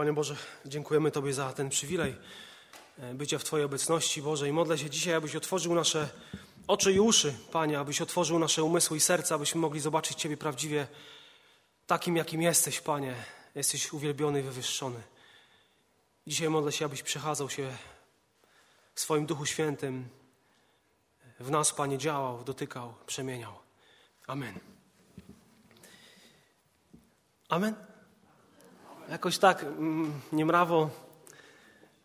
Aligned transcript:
Panie 0.00 0.12
Boże, 0.12 0.36
dziękujemy 0.66 1.10
Tobie 1.10 1.32
za 1.32 1.52
ten 1.52 1.68
przywilej 1.68 2.16
e, 2.98 3.14
bycia 3.14 3.38
w 3.38 3.44
Twojej 3.44 3.66
obecności, 3.66 4.22
Boże, 4.22 4.48
i 4.48 4.52
modlę 4.52 4.78
się 4.78 4.90
dzisiaj, 4.90 5.14
abyś 5.14 5.36
otworzył 5.36 5.74
nasze 5.74 6.08
oczy 6.66 6.92
i 6.92 7.00
uszy, 7.00 7.34
Panie, 7.52 7.78
abyś 7.78 8.00
otworzył 8.00 8.38
nasze 8.38 8.64
umysły 8.64 8.96
i 8.96 9.00
serca, 9.00 9.34
abyśmy 9.34 9.60
mogli 9.60 9.80
zobaczyć 9.80 10.18
Ciebie 10.18 10.36
prawdziwie 10.36 10.86
takim, 11.86 12.16
jakim 12.16 12.42
jesteś, 12.42 12.80
Panie. 12.80 13.14
Jesteś 13.54 13.92
uwielbiony 13.92 14.40
i 14.40 14.42
wywyższony. 14.42 15.02
Dzisiaj 16.26 16.48
modlę 16.48 16.72
się, 16.72 16.84
abyś 16.84 17.02
przechadzał 17.02 17.50
się 17.50 17.76
w 18.94 19.00
swoim 19.00 19.26
Duchu 19.26 19.46
Świętym, 19.46 20.08
w 21.40 21.50
nas, 21.50 21.72
Panie, 21.72 21.98
działał, 21.98 22.44
dotykał, 22.44 22.94
przemieniał. 23.06 23.52
Amen. 24.26 24.58
Amen. 27.48 27.89
Jakoś 29.10 29.38
tak 29.38 29.62
mm, 29.62 30.20
niemrawo, 30.32 30.90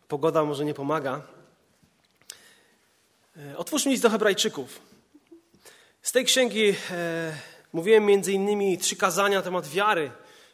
pogoda 0.08 0.44
może 0.44 0.64
nie 0.64 0.74
pomaga. 0.74 1.22
E, 3.36 3.56
otwórzmy 3.56 3.90
list 3.90 4.02
do 4.02 4.10
Hebrajczyków. 4.10 4.80
Z 6.02 6.12
tej 6.12 6.24
księgi 6.24 6.74
e, 6.90 7.32
mówiłem 7.72 8.04
między 8.04 8.32
innymi 8.32 8.78
trzy 8.78 8.96
kazania 8.96 9.38
na 9.38 9.42
temat 9.42 9.68
wiary. 9.68 10.10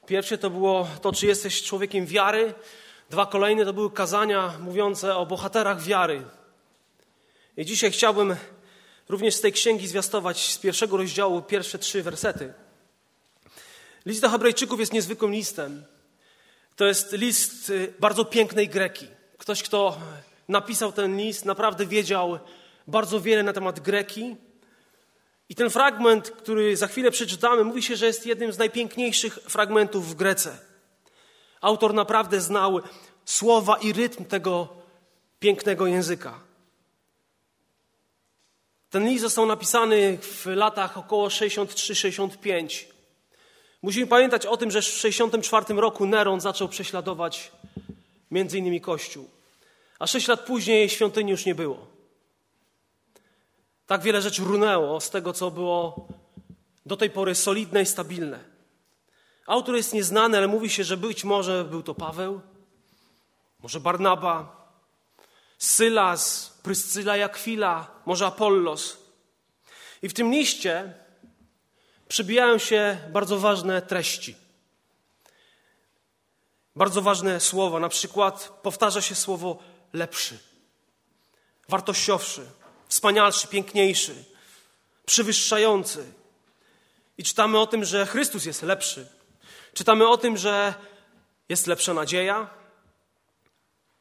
Pierwsze 0.06 0.38
to 0.38 0.50
było 0.50 0.88
to, 1.02 1.12
czy 1.12 1.26
jesteś 1.26 1.62
człowiekiem 1.62 2.06
wiary. 2.06 2.54
Dwa 3.10 3.26
kolejne 3.26 3.64
to 3.64 3.72
były 3.72 3.90
kazania 3.90 4.54
mówiące 4.60 5.16
o 5.16 5.26
bohaterach 5.26 5.82
wiary. 5.82 6.22
I 7.56 7.64
dzisiaj 7.64 7.90
chciałbym 7.90 8.36
również 9.08 9.34
z 9.34 9.40
tej 9.40 9.52
księgi 9.52 9.88
zwiastować 9.88 10.52
z 10.52 10.58
pierwszego 10.58 10.96
rozdziału 10.96 11.42
pierwsze 11.42 11.78
trzy 11.78 12.02
wersety. 12.02 12.52
List 14.06 14.20
do 14.20 14.28
Hebrajczyków 14.28 14.80
jest 14.80 14.92
niezwykłym 14.92 15.32
listem. 15.32 15.84
To 16.76 16.84
jest 16.84 17.12
list 17.12 17.70
y, 17.70 17.94
bardzo 17.98 18.24
pięknej 18.24 18.68
Greki. 18.68 19.06
Ktoś, 19.38 19.62
kto 19.62 19.98
napisał 20.48 20.92
ten 20.92 21.16
list, 21.16 21.44
naprawdę 21.44 21.86
wiedział 21.86 22.38
bardzo 22.86 23.20
wiele 23.20 23.42
na 23.42 23.52
temat 23.52 23.80
Greki. 23.80 24.36
I 25.48 25.54
ten 25.54 25.70
fragment, 25.70 26.30
który 26.30 26.76
za 26.76 26.86
chwilę 26.86 27.10
przeczytamy, 27.10 27.64
mówi 27.64 27.82
się, 27.82 27.96
że 27.96 28.06
jest 28.06 28.26
jednym 28.26 28.52
z 28.52 28.58
najpiękniejszych 28.58 29.34
fragmentów 29.34 30.08
w 30.08 30.14
Grece. 30.14 30.58
Autor 31.60 31.94
naprawdę 31.94 32.40
znał 32.40 32.80
słowa 33.24 33.76
i 33.76 33.92
rytm 33.92 34.24
tego 34.24 34.68
pięknego 35.40 35.86
języka. 35.86 36.40
Ten 38.90 39.08
list 39.08 39.22
został 39.22 39.46
napisany 39.46 40.18
w 40.18 40.46
latach 40.46 40.98
około 40.98 41.28
63-65. 41.28 42.84
Musimy 43.82 44.06
pamiętać 44.06 44.46
o 44.46 44.56
tym, 44.56 44.70
że 44.70 44.82
w 44.82 44.84
64 44.84 45.74
roku 45.74 46.06
Neron 46.06 46.40
zaczął 46.40 46.68
prześladować 46.68 47.52
między 48.30 48.58
innymi 48.58 48.80
Kościół. 48.80 49.30
A 49.98 50.06
sześć 50.06 50.28
lat 50.28 50.40
później 50.40 50.88
świątyni 50.88 51.30
już 51.30 51.46
nie 51.46 51.54
było. 51.54 51.86
Tak 53.86 54.02
wiele 54.02 54.22
rzeczy 54.22 54.42
runęło 54.42 55.00
z 55.00 55.10
tego, 55.10 55.32
co 55.32 55.50
było 55.50 56.08
do 56.86 56.96
tej 56.96 57.10
pory 57.10 57.34
solidne 57.34 57.82
i 57.82 57.86
stabilne. 57.86 58.38
Autor 59.46 59.74
jest 59.76 59.94
nieznany, 59.94 60.36
ale 60.38 60.48
mówi 60.48 60.70
się, 60.70 60.84
że 60.84 60.96
być 60.96 61.24
może 61.24 61.64
był 61.64 61.82
to 61.82 61.94
Paweł, 61.94 62.40
może 63.62 63.80
Barnaba, 63.80 64.66
Sylas, 65.58 66.52
Pryscyla 66.62 67.16
Jakwila, 67.16 67.90
może 68.06 68.26
Apollos. 68.26 68.98
I 70.02 70.08
w 70.08 70.14
tym 70.14 70.32
liście 70.32 70.94
przybijają 72.12 72.58
się 72.58 72.98
bardzo 73.08 73.38
ważne 73.38 73.82
treści. 73.82 74.36
Bardzo 76.76 77.02
ważne 77.02 77.40
słowa. 77.40 77.80
Na 77.80 77.88
przykład 77.88 78.48
powtarza 78.62 79.00
się 79.00 79.14
słowo 79.14 79.58
lepszy, 79.92 80.38
wartościowszy, 81.68 82.46
wspanialszy, 82.88 83.48
piękniejszy, 83.48 84.24
przywyższający. 85.06 86.12
I 87.18 87.24
czytamy 87.24 87.58
o 87.58 87.66
tym, 87.66 87.84
że 87.84 88.06
Chrystus 88.06 88.44
jest 88.44 88.62
lepszy. 88.62 89.08
Czytamy 89.74 90.08
o 90.08 90.16
tym, 90.16 90.36
że 90.36 90.74
jest 91.48 91.66
lepsza 91.66 91.94
nadzieja, 91.94 92.50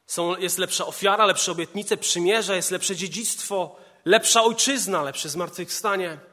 są, 0.06 0.36
jest 0.36 0.58
lepsza 0.58 0.86
ofiara, 0.86 1.26
lepsze 1.26 1.52
obietnice, 1.52 1.96
przymierze, 1.96 2.56
jest 2.56 2.70
lepsze 2.70 2.96
dziedzictwo, 2.96 3.76
lepsza 4.04 4.42
ojczyzna, 4.42 5.02
lepsze 5.02 5.28
zmartwychwstanie. 5.28 6.31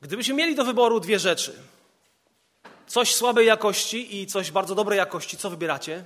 Gdybyśmy 0.00 0.34
mieli 0.34 0.54
do 0.54 0.64
wyboru 0.64 1.00
dwie 1.00 1.18
rzeczy, 1.18 1.62
coś 2.86 3.14
słabej 3.14 3.46
jakości 3.46 4.20
i 4.20 4.26
coś 4.26 4.50
bardzo 4.50 4.74
dobrej 4.74 4.96
jakości, 4.96 5.36
co 5.36 5.50
wybieracie? 5.50 6.04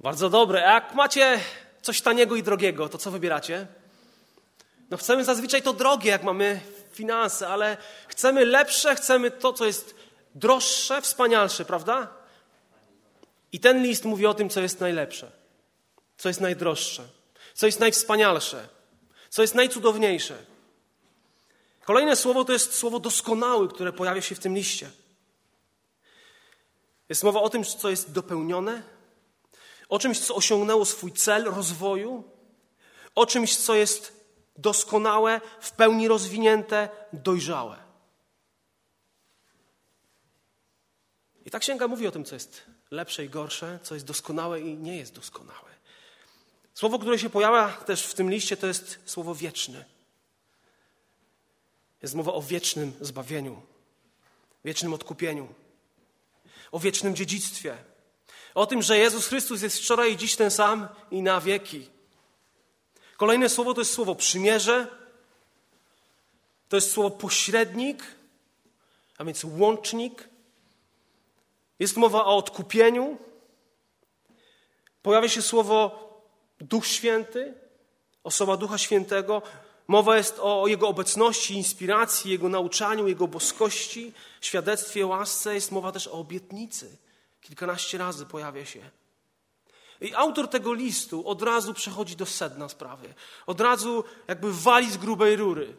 Bardzo 0.00 0.30
dobre. 0.30 0.68
A 0.68 0.74
jak 0.74 0.94
macie 0.94 1.40
coś 1.82 2.00
taniego 2.00 2.36
i 2.36 2.42
drogiego, 2.42 2.88
to 2.88 2.98
co 2.98 3.10
wybieracie? 3.10 3.66
No 4.90 4.96
chcemy 4.96 5.24
zazwyczaj 5.24 5.62
to 5.62 5.72
drogie, 5.72 6.10
jak 6.10 6.22
mamy 6.22 6.60
finanse, 6.92 7.48
ale 7.48 7.76
chcemy 8.08 8.44
lepsze, 8.44 8.96
chcemy 8.96 9.30
to, 9.30 9.52
co 9.52 9.66
jest 9.66 9.94
droższe, 10.34 11.02
wspanialsze, 11.02 11.64
prawda? 11.64 12.08
I 13.52 13.60
ten 13.60 13.82
list 13.82 14.04
mówi 14.04 14.26
o 14.26 14.34
tym, 14.34 14.48
co 14.48 14.60
jest 14.60 14.80
najlepsze, 14.80 15.30
co 16.18 16.28
jest 16.28 16.40
najdroższe, 16.40 17.02
co 17.54 17.66
jest 17.66 17.80
najwspanialsze, 17.80 18.68
co 19.30 19.42
jest 19.42 19.54
najcudowniejsze. 19.54 20.55
Kolejne 21.86 22.16
słowo 22.16 22.44
to 22.44 22.52
jest 22.52 22.74
słowo 22.74 23.00
doskonały, 23.00 23.68
które 23.68 23.92
pojawia 23.92 24.22
się 24.22 24.34
w 24.34 24.38
tym 24.38 24.54
liście. 24.54 24.90
Jest 27.08 27.24
mowa 27.24 27.40
o 27.40 27.48
tym, 27.48 27.64
co 27.64 27.90
jest 27.90 28.12
dopełnione, 28.12 28.82
o 29.88 29.98
czymś, 29.98 30.20
co 30.20 30.34
osiągnęło 30.34 30.84
swój 30.84 31.12
cel 31.12 31.44
rozwoju, 31.44 32.24
o 33.14 33.26
czymś, 33.26 33.56
co 33.56 33.74
jest 33.74 34.26
doskonałe, 34.58 35.40
w 35.60 35.72
pełni 35.72 36.08
rozwinięte, 36.08 36.88
dojrzałe. 37.12 37.76
I 41.44 41.50
ta 41.50 41.58
księga 41.58 41.88
mówi 41.88 42.06
o 42.06 42.10
tym, 42.10 42.24
co 42.24 42.34
jest 42.34 42.62
lepsze 42.90 43.24
i 43.24 43.28
gorsze, 43.28 43.78
co 43.82 43.94
jest 43.94 44.06
doskonałe 44.06 44.60
i 44.60 44.76
nie 44.76 44.96
jest 44.96 45.14
doskonałe. 45.14 45.70
Słowo, 46.74 46.98
które 46.98 47.18
się 47.18 47.30
pojawia 47.30 47.68
też 47.68 48.06
w 48.06 48.14
tym 48.14 48.30
liście, 48.30 48.56
to 48.56 48.66
jest 48.66 48.98
słowo 49.04 49.34
wieczne. 49.34 49.95
Jest 52.02 52.14
mowa 52.14 52.32
o 52.32 52.42
wiecznym 52.42 52.92
zbawieniu, 53.00 53.62
wiecznym 54.64 54.94
odkupieniu, 54.94 55.48
o 56.72 56.78
wiecznym 56.78 57.16
dziedzictwie, 57.16 57.76
o 58.54 58.66
tym, 58.66 58.82
że 58.82 58.98
Jezus 58.98 59.26
Chrystus 59.26 59.62
jest 59.62 59.78
wczoraj 59.78 60.12
i 60.12 60.16
dziś 60.16 60.36
ten 60.36 60.50
sam 60.50 60.88
i 61.10 61.22
na 61.22 61.40
wieki. 61.40 61.90
Kolejne 63.16 63.48
słowo 63.48 63.74
to 63.74 63.80
jest 63.80 63.92
słowo 63.92 64.14
przymierze, 64.14 64.86
to 66.68 66.76
jest 66.76 66.90
słowo 66.90 67.10
pośrednik, 67.10 68.04
a 69.18 69.24
więc 69.24 69.44
łącznik. 69.44 70.28
Jest 71.78 71.96
mowa 71.96 72.24
o 72.24 72.36
odkupieniu. 72.36 73.18
Pojawia 75.02 75.28
się 75.28 75.42
słowo 75.42 76.06
Duch 76.60 76.86
Święty, 76.86 77.54
osoba 78.24 78.56
Ducha 78.56 78.78
Świętego. 78.78 79.42
Mowa 79.88 80.16
jest 80.16 80.38
o 80.42 80.66
Jego 80.66 80.88
obecności, 80.88 81.54
inspiracji, 81.54 82.30
Jego 82.30 82.48
nauczaniu, 82.48 83.08
Jego 83.08 83.28
boskości, 83.28 84.12
świadectwie, 84.40 85.06
łasce. 85.06 85.54
Jest 85.54 85.72
mowa 85.72 85.92
też 85.92 86.06
o 86.08 86.12
obietnicy. 86.12 86.98
Kilkanaście 87.40 87.98
razy 87.98 88.26
pojawia 88.26 88.64
się. 88.64 88.80
I 90.00 90.14
autor 90.14 90.48
tego 90.48 90.72
listu 90.72 91.28
od 91.28 91.42
razu 91.42 91.74
przechodzi 91.74 92.16
do 92.16 92.26
sedna 92.26 92.68
sprawy. 92.68 93.14
Od 93.46 93.60
razu 93.60 94.04
jakby 94.28 94.52
wali 94.52 94.90
z 94.90 94.96
grubej 94.96 95.36
rury. 95.36 95.74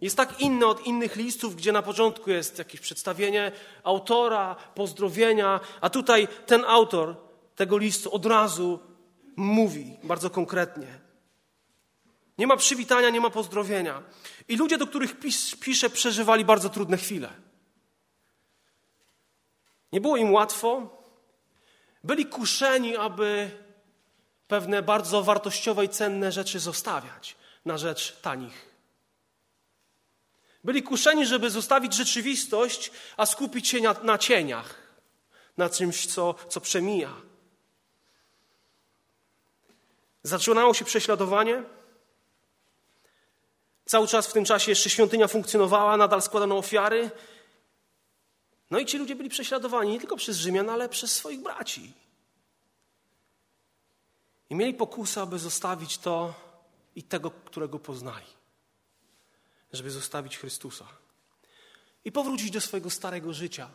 Jest 0.00 0.16
tak 0.16 0.40
inny 0.40 0.66
od 0.66 0.86
innych 0.86 1.16
listów, 1.16 1.56
gdzie 1.56 1.72
na 1.72 1.82
początku 1.82 2.30
jest 2.30 2.58
jakieś 2.58 2.80
przedstawienie 2.80 3.52
autora, 3.82 4.56
pozdrowienia, 4.74 5.60
a 5.80 5.90
tutaj 5.90 6.28
ten 6.46 6.64
autor 6.64 7.16
tego 7.56 7.78
listu 7.78 8.14
od 8.14 8.26
razu 8.26 8.78
mówi 9.36 9.96
bardzo 10.02 10.30
konkretnie. 10.30 11.05
Nie 12.38 12.46
ma 12.46 12.56
przywitania, 12.56 13.10
nie 13.10 13.20
ma 13.20 13.30
pozdrowienia. 13.30 14.02
I 14.48 14.56
ludzie, 14.56 14.78
do 14.78 14.86
których 14.86 15.18
pis, 15.18 15.56
pisze, 15.56 15.90
przeżywali 15.90 16.44
bardzo 16.44 16.68
trudne 16.68 16.96
chwile. 16.96 17.32
Nie 19.92 20.00
było 20.00 20.16
im 20.16 20.32
łatwo. 20.32 21.02
Byli 22.04 22.26
kuszeni, 22.26 22.96
aby 22.96 23.50
pewne 24.48 24.82
bardzo 24.82 25.22
wartościowe 25.22 25.84
i 25.84 25.88
cenne 25.88 26.32
rzeczy 26.32 26.60
zostawiać 26.60 27.36
na 27.64 27.78
rzecz 27.78 28.20
tanich. 28.20 28.76
Byli 30.64 30.82
kuszeni, 30.82 31.26
żeby 31.26 31.50
zostawić 31.50 31.94
rzeczywistość, 31.94 32.90
a 33.16 33.26
skupić 33.26 33.68
się 33.68 33.80
na, 33.80 33.92
na 34.02 34.18
cieniach, 34.18 34.74
na 35.56 35.70
czymś, 35.70 36.06
co, 36.06 36.34
co 36.48 36.60
przemija. 36.60 37.12
Zaczynało 40.22 40.74
się 40.74 40.84
prześladowanie. 40.84 41.62
Cały 43.86 44.06
czas 44.06 44.26
w 44.26 44.32
tym 44.32 44.44
czasie 44.44 44.70
jeszcze 44.70 44.90
świątynia 44.90 45.28
funkcjonowała, 45.28 45.96
nadal 45.96 46.22
składano 46.22 46.58
ofiary. 46.58 47.10
No 48.70 48.78
i 48.78 48.86
ci 48.86 48.98
ludzie 48.98 49.16
byli 49.16 49.28
prześladowani 49.28 49.92
nie 49.92 49.98
tylko 49.98 50.16
przez 50.16 50.36
Rzymian, 50.36 50.70
ale 50.70 50.88
przez 50.88 51.12
swoich 51.12 51.42
braci. 51.42 51.92
I 54.50 54.54
mieli 54.54 54.74
pokusę, 54.74 55.22
aby 55.22 55.38
zostawić 55.38 55.98
to 55.98 56.34
i 56.96 57.02
tego, 57.02 57.30
którego 57.30 57.78
poznali. 57.78 58.26
Żeby 59.72 59.90
zostawić 59.90 60.38
Chrystusa. 60.38 60.84
I 62.04 62.12
powrócić 62.12 62.50
do 62.50 62.60
swojego 62.60 62.90
starego 62.90 63.32
życia, 63.32 63.70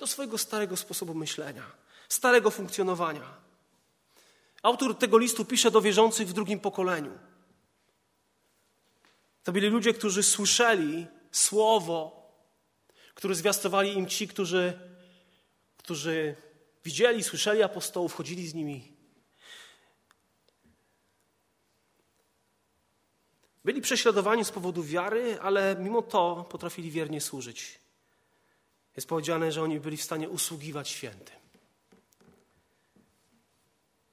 do 0.00 0.06
swojego 0.06 0.38
starego 0.38 0.76
sposobu 0.76 1.14
myślenia, 1.14 1.64
starego 2.08 2.50
funkcjonowania. 2.50 3.34
Autor 4.62 4.98
tego 4.98 5.18
listu 5.18 5.44
pisze 5.44 5.70
do 5.70 5.80
wierzących 5.80 6.28
w 6.28 6.32
drugim 6.32 6.60
pokoleniu. 6.60 7.18
To 9.42 9.52
byli 9.52 9.68
ludzie, 9.68 9.94
którzy 9.94 10.22
słyszeli 10.22 11.06
słowo, 11.32 12.20
które 13.14 13.34
zwiastowali 13.34 13.92
im 13.98 14.06
ci, 14.06 14.28
którzy, 14.28 14.78
którzy 15.76 16.36
widzieli, 16.84 17.24
słyszeli 17.24 17.62
apostołów, 17.62 18.14
chodzili 18.14 18.48
z 18.48 18.54
nimi. 18.54 18.92
Byli 23.64 23.80
prześladowani 23.80 24.44
z 24.44 24.50
powodu 24.50 24.82
wiary, 24.82 25.38
ale 25.40 25.76
mimo 25.78 26.02
to 26.02 26.46
potrafili 26.50 26.90
wiernie 26.90 27.20
służyć. 27.20 27.78
Jest 28.96 29.08
powiedziane, 29.08 29.52
że 29.52 29.62
oni 29.62 29.80
byli 29.80 29.96
w 29.96 30.02
stanie 30.02 30.28
usługiwać 30.28 30.88
świętym. 30.88 31.36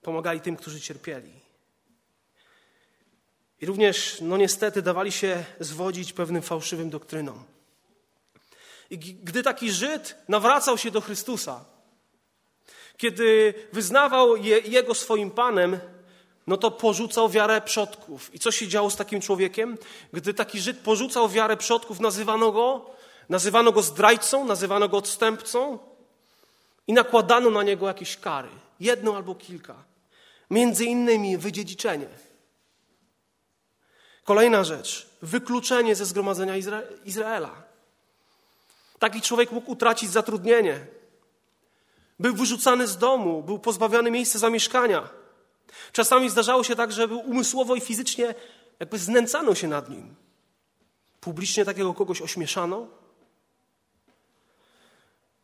Pomagali 0.02 0.42
tym, 0.42 0.56
którzy 0.56 0.82
cierpieli. 0.82 1.47
I 3.62 3.65
również, 3.65 4.18
no 4.21 4.38
niestety, 4.38 4.81
dawali 4.81 5.12
się 5.12 5.44
zwodzić 5.59 6.13
pewnym 6.13 6.42
fałszywym 6.42 6.89
doktrynom. 6.89 7.44
I 8.89 8.98
gdy 9.00 9.44
taki 9.44 9.71
Żyd 9.71 10.15
nawracał 10.27 10.77
się 10.77 10.92
do 10.92 11.01
Chrystusa, 11.01 11.65
kiedy 12.98 13.54
wyznawał 13.74 14.38
je, 14.38 14.59
Jego 14.59 14.95
swoim 14.95 15.31
Panem, 15.31 15.80
no 16.48 16.57
to 16.57 16.71
porzucał 16.71 17.30
wiarę 17.30 17.62
przodków. 17.62 18.36
I 18.36 18.39
co 18.39 18.51
się 18.51 18.68
działo 18.68 18.89
z 18.89 18.95
takim 18.95 19.21
człowiekiem? 19.21 19.77
Gdy 20.13 20.33
taki 20.33 20.59
Żyd 20.59 20.80
porzucał 20.80 21.30
wiarę 21.30 21.57
przodków, 21.57 22.00
nazywano 22.00 22.51
go, 22.51 22.92
nazywano 23.30 23.71
go 23.71 23.81
zdrajcą, 23.81 24.45
nazywano 24.45 24.89
go 24.89 24.98
odstępcą 24.98 25.80
i 26.88 26.94
nakładano 26.94 27.50
na 27.50 27.63
niego 27.63 27.88
jakieś 27.88 28.18
kary. 28.18 28.50
Jedną 28.80 29.15
albo 29.15 29.36
kilka. 29.36 29.75
Między 30.50 30.86
innymi 30.86 31.38
wydziedziczenie. 31.38 32.07
Kolejna 34.28 34.64
rzecz. 34.64 35.08
Wykluczenie 35.22 35.96
ze 35.96 36.06
zgromadzenia 36.06 36.58
Izra 36.58 36.82
Izraela. 37.06 37.64
Taki 39.00 39.22
człowiek 39.22 39.52
mógł 39.52 39.72
utracić 39.72 40.12
zatrudnienie. 40.12 40.88
Był 42.20 42.36
wyrzucany 42.36 42.88
z 42.88 42.98
domu, 42.98 43.44
był 43.44 43.60
pozbawiony 43.60 44.12
miejsca 44.12 44.40
zamieszkania. 44.40 45.10
Czasami 45.92 46.30
zdarzało 46.30 46.64
się 46.64 46.76
tak, 46.76 46.92
że 46.92 47.08
był 47.08 47.20
umysłowo 47.20 47.76
i 47.76 47.82
fizycznie 47.82 48.36
jakby 48.80 49.00
znęcano 49.00 49.56
się 49.56 49.68
nad 49.68 49.90
nim. 49.90 50.16
Publicznie 51.22 51.66
takiego 51.66 51.94
kogoś 51.94 52.22
ośmieszano. 52.22 52.88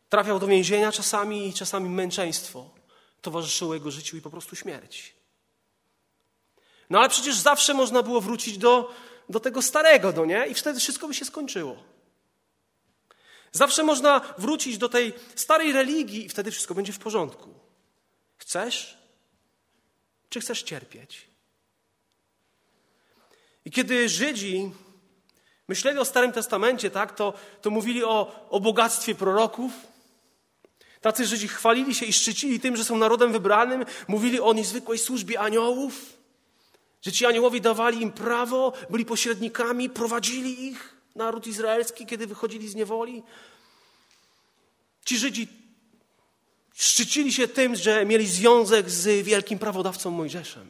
Trafiał 0.08 0.38
do 0.38 0.46
więzienia 0.46 0.92
czasami 0.92 1.48
i 1.48 1.54
czasami 1.54 1.88
męczeństwo 1.88 2.70
towarzyszyło 3.22 3.74
jego 3.74 3.90
życiu 3.90 4.16
i 4.16 4.20
po 4.20 4.30
prostu 4.30 4.56
śmierć. 4.56 5.23
No 6.90 6.98
ale 6.98 7.08
przecież 7.08 7.36
zawsze 7.36 7.74
można 7.74 8.02
było 8.02 8.20
wrócić 8.20 8.58
do, 8.58 8.94
do 9.28 9.40
tego 9.40 9.62
starego, 9.62 10.12
no 10.16 10.24
nie? 10.24 10.46
I 10.46 10.54
wtedy 10.54 10.80
wszystko 10.80 11.08
by 11.08 11.14
się 11.14 11.24
skończyło. 11.24 11.76
Zawsze 13.52 13.82
można 13.82 14.20
wrócić 14.38 14.78
do 14.78 14.88
tej 14.88 15.12
starej 15.34 15.72
religii 15.72 16.24
i 16.24 16.28
wtedy 16.28 16.50
wszystko 16.50 16.74
będzie 16.74 16.92
w 16.92 16.98
porządku. 16.98 17.54
Chcesz? 18.36 18.98
Czy 20.28 20.40
chcesz 20.40 20.62
cierpieć? 20.62 21.26
I 23.64 23.70
kiedy 23.70 24.08
Żydzi 24.08 24.70
myśleli 25.68 25.98
o 25.98 26.04
Starym 26.04 26.32
Testamencie, 26.32 26.90
tak, 26.90 27.14
to, 27.16 27.32
to 27.62 27.70
mówili 27.70 28.04
o, 28.04 28.46
o 28.50 28.60
bogactwie 28.60 29.14
proroków. 29.14 29.72
Tacy 31.00 31.26
Żydzi 31.26 31.48
chwalili 31.48 31.94
się 31.94 32.06
i 32.06 32.12
szczycili 32.12 32.60
tym, 32.60 32.76
że 32.76 32.84
są 32.84 32.98
narodem 32.98 33.32
wybranym, 33.32 33.84
mówili 34.08 34.40
o 34.40 34.52
niezwykłej 34.52 34.98
służbie 34.98 35.40
aniołów, 35.40 36.13
że 37.04 37.12
ci 37.12 37.26
aniołowie 37.26 37.60
dawali 37.60 38.02
im 38.02 38.12
prawo, 38.12 38.72
byli 38.90 39.04
pośrednikami, 39.04 39.90
prowadzili 39.90 40.66
ich, 40.66 40.94
naród 41.14 41.46
izraelski, 41.46 42.06
kiedy 42.06 42.26
wychodzili 42.26 42.68
z 42.68 42.74
niewoli. 42.74 43.22
Ci 45.04 45.18
Żydzi 45.18 45.48
szczycili 46.74 47.32
się 47.32 47.48
tym, 47.48 47.76
że 47.76 48.04
mieli 48.04 48.26
związek 48.26 48.90
z 48.90 49.24
wielkim 49.24 49.58
prawodawcą 49.58 50.10
Mojżeszem. 50.10 50.68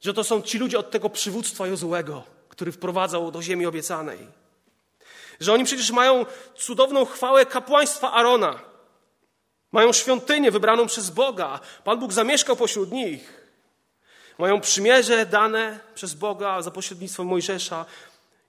Że 0.00 0.14
to 0.14 0.24
są 0.24 0.42
ci 0.42 0.58
ludzie 0.58 0.78
od 0.78 0.90
tego 0.90 1.10
przywództwa 1.10 1.66
Jozułego, 1.66 2.22
który 2.48 2.72
wprowadzał 2.72 3.30
do 3.30 3.42
ziemi 3.42 3.66
obiecanej. 3.66 4.18
Że 5.40 5.52
oni 5.52 5.64
przecież 5.64 5.90
mają 5.90 6.26
cudowną 6.56 7.04
chwałę 7.04 7.46
kapłaństwa 7.46 8.12
Arona. 8.12 8.60
Mają 9.72 9.92
świątynię 9.92 10.50
wybraną 10.50 10.86
przez 10.86 11.10
Boga. 11.10 11.60
Pan 11.84 11.98
Bóg 11.98 12.12
zamieszkał 12.12 12.56
pośród 12.56 12.92
nich. 12.92 13.39
Mają 14.40 14.60
przymierze 14.60 15.26
dane 15.26 15.80
przez 15.94 16.14
Boga 16.14 16.62
za 16.62 16.70
pośrednictwem 16.70 17.26
Mojżesza. 17.26 17.86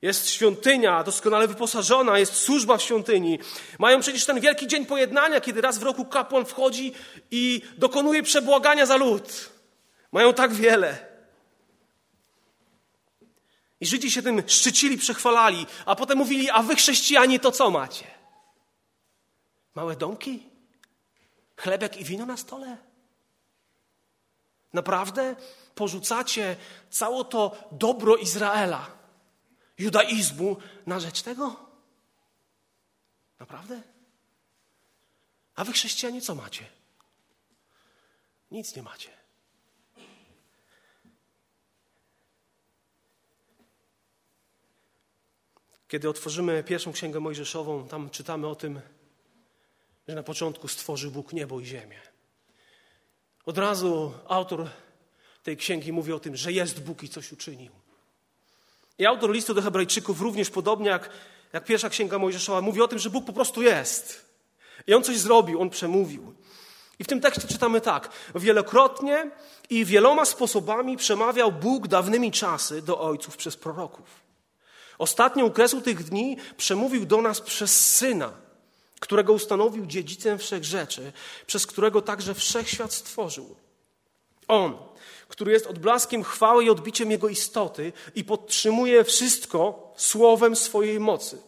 Jest 0.01 0.29
świątynia 0.29 1.03
doskonale 1.03 1.47
wyposażona, 1.47 2.19
jest 2.19 2.35
służba 2.35 2.77
w 2.77 2.81
świątyni. 2.81 3.39
Mają 3.79 3.99
przecież 3.99 4.25
ten 4.25 4.39
wielki 4.39 4.67
dzień 4.67 4.85
pojednania, 4.85 5.41
kiedy 5.41 5.61
raz 5.61 5.77
w 5.77 5.83
roku 5.83 6.05
kapłan 6.05 6.45
wchodzi 6.45 6.93
i 7.31 7.61
dokonuje 7.77 8.23
przebłagania 8.23 8.85
za 8.85 8.97
lud. 8.97 9.49
Mają 10.11 10.33
tak 10.33 10.53
wiele. 10.53 10.97
I 13.79 13.85
Żydzi 13.85 14.11
się 14.11 14.21
tym 14.21 14.44
szczycili, 14.47 14.97
przechwalali, 14.97 15.65
a 15.85 15.95
potem 15.95 16.17
mówili, 16.17 16.49
a 16.49 16.63
wy 16.63 16.75
chrześcijanie 16.75 17.39
to 17.39 17.51
co 17.51 17.69
macie? 17.69 18.05
Małe 19.75 19.95
domki? 19.95 20.44
Chlebek 21.57 21.97
i 21.97 22.03
wino 22.03 22.25
na 22.25 22.37
stole? 22.37 22.77
Naprawdę 24.73 25.35
porzucacie 25.81 26.56
całe 26.89 27.25
to 27.25 27.57
dobro 27.72 28.16
Izraela 28.16 28.92
judaizmu 29.78 30.57
na 30.86 31.00
rzecz 31.00 31.22
tego? 31.22 31.56
Naprawdę? 33.39 33.81
A 35.56 35.63
wy 35.63 35.73
chrześcijanie 35.73 36.21
co 36.21 36.35
macie? 36.35 36.66
Nic 38.52 38.76
nie 38.76 38.83
macie. 38.83 39.09
Kiedy 45.88 46.09
otworzymy 46.09 46.64
pierwszą 46.64 46.92
księgę 46.92 47.19
Mojżeszową, 47.19 47.88
tam 47.88 48.09
czytamy 48.09 48.47
o 48.47 48.56
tym, 48.56 48.81
że 50.07 50.16
na 50.16 50.23
początku 50.23 50.68
stworzył 50.68 51.11
Bóg 51.11 51.33
niebo 51.33 51.59
i 51.59 51.66
ziemię. 51.66 52.00
Od 53.45 53.57
razu 53.57 54.14
autor 54.28 54.69
tej 55.44 55.57
księgi 55.57 55.94
mówi 55.94 56.14
o 56.14 56.19
tym, 56.19 56.36
że 56.36 56.52
jest 56.52 56.83
Bóg 56.83 57.04
i 57.04 57.10
coś 57.10 57.31
uczynił. 57.31 57.71
I 58.98 59.06
autor 59.06 59.31
listu 59.31 59.54
do 59.54 59.62
Hebrajczyków 59.62 60.21
również 60.21 60.50
podobnie 60.50 60.90
jak, 60.90 61.10
jak 61.54 61.66
pierwsza 61.66 61.90
księga 61.90 62.19
Mojżeszowa 62.19 62.62
mówi 62.62 62.81
o 62.81 62.88
tym, 62.88 63.00
że 63.00 63.10
Bóg 63.10 63.26
po 63.26 63.33
prostu 63.33 63.62
jest. 63.62 64.26
I 64.88 64.94
on 64.94 65.04
coś 65.04 65.18
zrobił, 65.18 65.62
on 65.62 65.69
przemówił. 65.69 66.33
I 67.00 67.04
w 67.04 67.07
tym 67.07 67.21
tekście 67.21 67.48
czytamy 67.48 67.81
tak. 67.81 68.10
Wielokrotnie 68.36 69.31
i 69.69 69.86
wieloma 69.86 70.26
sposobami 70.26 70.98
przemawiał 70.98 71.52
Bóg 71.52 71.88
dawnymi 71.88 72.31
czasy 72.31 72.81
do 72.81 73.00
ojców 73.00 73.38
przez 73.38 73.57
proroków. 73.57 74.21
Ostatnią 74.98 75.52
kresą 75.52 75.81
tych 75.81 76.04
dni 76.04 76.38
przemówił 76.57 77.06
do 77.06 77.21
nas 77.21 77.42
przez 77.42 77.95
Syna, 77.95 78.33
którego 79.00 79.33
ustanowił 79.33 79.86
dziedzicem 79.86 80.38
wszech 80.38 80.64
rzeczy, 80.64 81.12
przez 81.48 81.68
którego 81.68 82.02
także 82.02 82.33
wszechświat 82.33 82.94
stworzył. 82.94 83.56
On, 84.51 84.77
który 85.27 85.51
jest 85.51 85.67
odblaskiem 85.67 86.23
chwały 86.23 86.65
i 86.65 86.69
odbiciem 86.69 87.11
Jego 87.11 87.29
istoty 87.29 87.93
i 88.15 88.23
podtrzymuje 88.23 89.03
wszystko 89.03 89.93
słowem 89.97 90.55
swojej 90.55 90.99
mocy. 90.99 91.41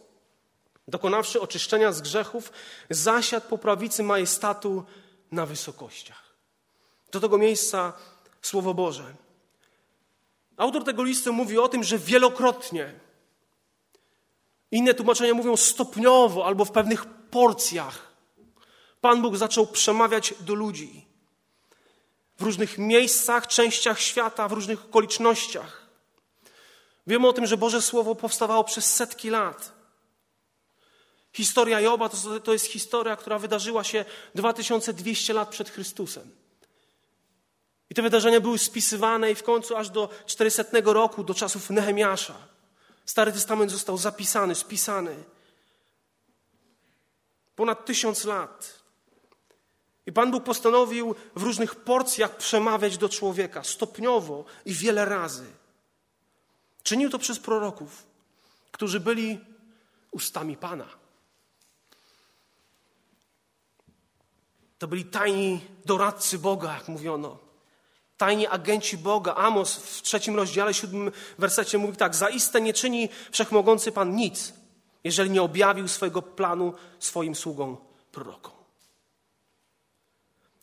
Dokonawszy 0.88 1.40
oczyszczenia 1.40 1.92
z 1.92 2.00
grzechów, 2.00 2.52
zasiadł 2.90 3.48
po 3.48 3.58
prawicy 3.58 4.02
majestatu 4.02 4.84
na 5.32 5.46
wysokościach. 5.46 6.34
Do 7.12 7.20
tego 7.20 7.38
miejsca 7.38 7.92
Słowo 8.42 8.74
Boże. 8.74 9.14
Autor 10.56 10.84
tego 10.84 11.02
listu 11.02 11.32
mówi 11.32 11.58
o 11.58 11.68
tym, 11.68 11.84
że 11.84 11.98
wielokrotnie, 11.98 12.92
inne 14.70 14.94
tłumaczenia 14.94 15.34
mówią 15.34 15.56
stopniowo 15.56 16.46
albo 16.46 16.64
w 16.64 16.70
pewnych 16.70 17.04
porcjach, 17.30 18.14
Pan 19.00 19.22
Bóg 19.22 19.36
zaczął 19.36 19.66
przemawiać 19.66 20.34
do 20.40 20.54
ludzi 20.54 21.13
w 22.38 22.42
różnych 22.42 22.78
miejscach, 22.78 23.46
częściach 23.46 24.00
świata, 24.00 24.48
w 24.48 24.52
różnych 24.52 24.84
okolicznościach. 24.84 25.86
Wiemy 27.06 27.28
o 27.28 27.32
tym, 27.32 27.46
że 27.46 27.56
Boże 27.56 27.82
Słowo 27.82 28.14
powstawało 28.14 28.64
przez 28.64 28.94
setki 28.94 29.30
lat. 29.30 29.72
Historia 31.32 31.80
Joba 31.80 32.08
to, 32.08 32.40
to 32.40 32.52
jest 32.52 32.66
historia, 32.66 33.16
która 33.16 33.38
wydarzyła 33.38 33.84
się 33.84 34.04
2200 34.34 35.32
lat 35.32 35.48
przed 35.48 35.70
Chrystusem. 35.70 36.30
I 37.90 37.94
te 37.94 38.02
wydarzenia 38.02 38.40
były 38.40 38.58
spisywane 38.58 39.30
i 39.30 39.34
w 39.34 39.42
końcu 39.42 39.76
aż 39.76 39.90
do 39.90 40.08
400 40.26 40.64
roku, 40.84 41.24
do 41.24 41.34
czasów 41.34 41.70
Nehemiasza. 41.70 42.34
Stary 43.04 43.32
Testament 43.32 43.70
został 43.70 43.98
zapisany, 43.98 44.54
spisany. 44.54 45.24
Ponad 47.56 47.84
tysiąc 47.84 48.24
lat. 48.24 48.83
I 50.06 50.12
Pan 50.12 50.30
Bóg 50.30 50.44
postanowił 50.44 51.14
w 51.36 51.42
różnych 51.42 51.74
porcjach 51.74 52.36
przemawiać 52.36 52.98
do 52.98 53.08
człowieka, 53.08 53.64
stopniowo 53.64 54.44
i 54.64 54.74
wiele 54.74 55.04
razy. 55.04 55.46
Czynił 56.82 57.10
to 57.10 57.18
przez 57.18 57.38
proroków, 57.38 58.06
którzy 58.72 59.00
byli 59.00 59.40
ustami 60.10 60.56
Pana. 60.56 60.86
To 64.78 64.88
byli 64.88 65.04
tajni 65.04 65.60
doradcy 65.84 66.38
Boga, 66.38 66.74
jak 66.74 66.88
mówiono. 66.88 67.38
Tajni 68.16 68.46
agenci 68.46 68.98
Boga. 68.98 69.34
Amos 69.34 69.76
w 69.76 70.02
trzecim 70.02 70.36
rozdziale, 70.36 70.74
siódmym 70.74 71.12
wersecie 71.38 71.78
mówi 71.78 71.96
tak: 71.96 72.14
Zaiste 72.14 72.60
nie 72.60 72.72
czyni 72.72 73.08
wszechmogący 73.32 73.92
Pan 73.92 74.16
nic, 74.16 74.52
jeżeli 75.04 75.30
nie 75.30 75.42
objawił 75.42 75.88
swojego 75.88 76.22
planu 76.22 76.74
swoim 76.98 77.34
sługom 77.34 77.76
prorokom. 78.12 78.63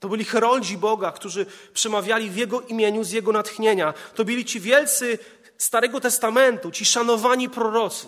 To 0.02 0.10
byli 0.10 0.26
heroldzi 0.26 0.78
Boga, 0.78 1.12
którzy 1.12 1.46
przemawiali 1.74 2.30
w 2.30 2.36
Jego 2.36 2.62
imieniu 2.62 3.04
z 3.04 3.12
Jego 3.12 3.32
natchnienia. 3.32 3.94
To 4.16 4.26
byli 4.26 4.46
ci 4.46 4.60
wielcy 4.60 5.20
Starego 5.58 6.00
Testamentu, 6.00 6.72
ci 6.72 6.86
szanowani 6.86 7.50
prorocy. 7.50 8.08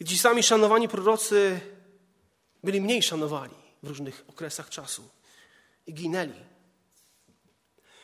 I 0.00 0.04
ci 0.04 0.18
sami 0.18 0.42
szanowani 0.42 0.88
prorocy 0.88 1.60
byli 2.64 2.80
mniej 2.80 3.02
szanowani 3.02 3.54
w 3.82 3.88
różnych 3.88 4.24
okresach 4.28 4.68
czasu 4.68 5.08
i 5.86 5.94
ginęli. 5.94 6.44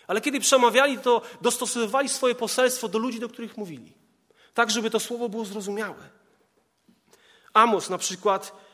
Ale 0.07 0.21
kiedy 0.21 0.41
przemawiali, 0.41 0.99
to 0.99 1.23
dostosowywali 1.41 2.09
swoje 2.09 2.35
poselstwo 2.35 2.89
do 2.89 2.99
ludzi, 2.99 3.21
do 3.21 3.29
których 3.29 3.57
mówili, 3.57 3.93
tak 4.55 4.71
żeby 4.71 4.91
to 4.91 5.01
słowo 5.01 5.29
było 5.29 5.45
zrozumiałe. 5.45 6.11
Amos 7.53 7.91
na 7.91 7.99
przykład, 7.99 8.70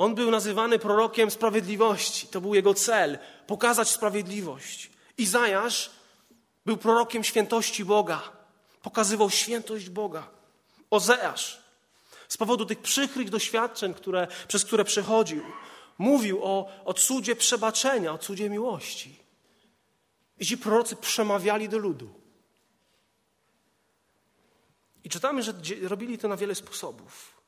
on 0.00 0.14
był 0.14 0.30
nazywany 0.30 0.78
prorokiem 0.78 1.30
sprawiedliwości. 1.30 2.26
To 2.26 2.40
był 2.40 2.54
jego 2.54 2.74
cel 2.74 3.18
pokazać 3.46 3.88
sprawiedliwość. 3.88 4.90
Izajasz 5.18 5.90
był 6.66 6.76
prorokiem 6.76 7.24
świętości 7.24 7.84
Boga, 7.84 8.22
pokazywał 8.82 9.30
świętość 9.30 9.90
Boga. 9.90 10.30
Ozeasz 10.90 11.60
z 12.28 12.36
powodu 12.36 12.66
tych 12.66 12.78
przykrych 12.78 13.30
doświadczeń, 13.30 13.94
które, 13.94 14.28
przez 14.48 14.64
które 14.64 14.84
przechodził, 14.84 15.42
mówił 15.98 16.44
o, 16.44 16.68
o 16.84 16.94
cudzie 16.94 17.36
przebaczenia, 17.36 18.12
o 18.12 18.18
cudzie 18.18 18.50
miłości. 18.50 19.18
I 20.38 20.46
ci 20.46 20.58
prorocy 20.58 20.96
przemawiali 20.96 21.68
do 21.68 21.78
ludu. 21.78 22.10
I 25.04 25.08
czytamy, 25.08 25.42
że 25.42 25.52
robili 25.82 26.18
to 26.18 26.28
na 26.28 26.36
wiele 26.36 26.54
sposobów. 26.54 27.39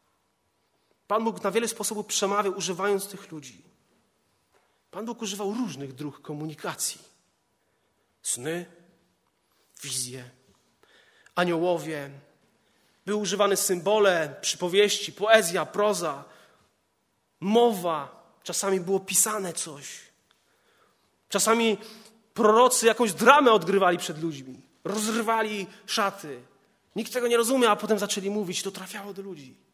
Pan 1.12 1.24
Bóg 1.24 1.42
na 1.42 1.50
wiele 1.50 1.68
sposobów 1.68 2.06
przemawiał, 2.06 2.56
używając 2.56 3.08
tych 3.08 3.32
ludzi. 3.32 3.62
Pan 4.90 5.06
Bóg 5.06 5.22
używał 5.22 5.54
różnych 5.54 5.94
dróg 5.94 6.22
komunikacji. 6.22 7.00
Sny, 8.22 8.66
wizje, 9.82 10.30
aniołowie, 11.34 12.10
były 13.06 13.22
używane 13.22 13.56
symbole, 13.56 14.36
przypowieści, 14.40 15.12
poezja, 15.12 15.66
proza, 15.66 16.24
mowa. 17.40 18.24
Czasami 18.42 18.80
było 18.80 19.00
pisane 19.00 19.52
coś. 19.52 20.00
Czasami 21.28 21.78
prorocy 22.34 22.86
jakąś 22.86 23.12
dramę 23.12 23.52
odgrywali 23.52 23.98
przed 23.98 24.22
ludźmi. 24.22 24.60
Rozrywali 24.84 25.66
szaty. 25.86 26.42
Nikt 26.96 27.12
tego 27.12 27.28
nie 27.28 27.36
rozumiał, 27.36 27.72
a 27.72 27.76
potem 27.76 27.98
zaczęli 27.98 28.30
mówić. 28.30 28.62
To 28.62 28.70
trafiało 28.70 29.14
do 29.14 29.22
ludzi. 29.22 29.71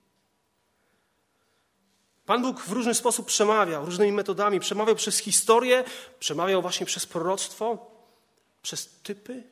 Pan 2.28 2.42
Bóg 2.42 2.61
w 2.61 2.73
różny 2.73 2.94
sposób 2.94 3.26
przemawiał, 3.26 3.85
różnymi 3.85 4.12
metodami. 4.12 4.61
Przemawiał 4.61 4.94
przez 4.94 5.18
historię, 5.18 5.85
przemawiał 6.18 6.62
właśnie 6.62 6.87
przez 6.87 7.06
proroctwo, 7.06 7.90
przez 8.62 8.88
typy, 9.02 9.42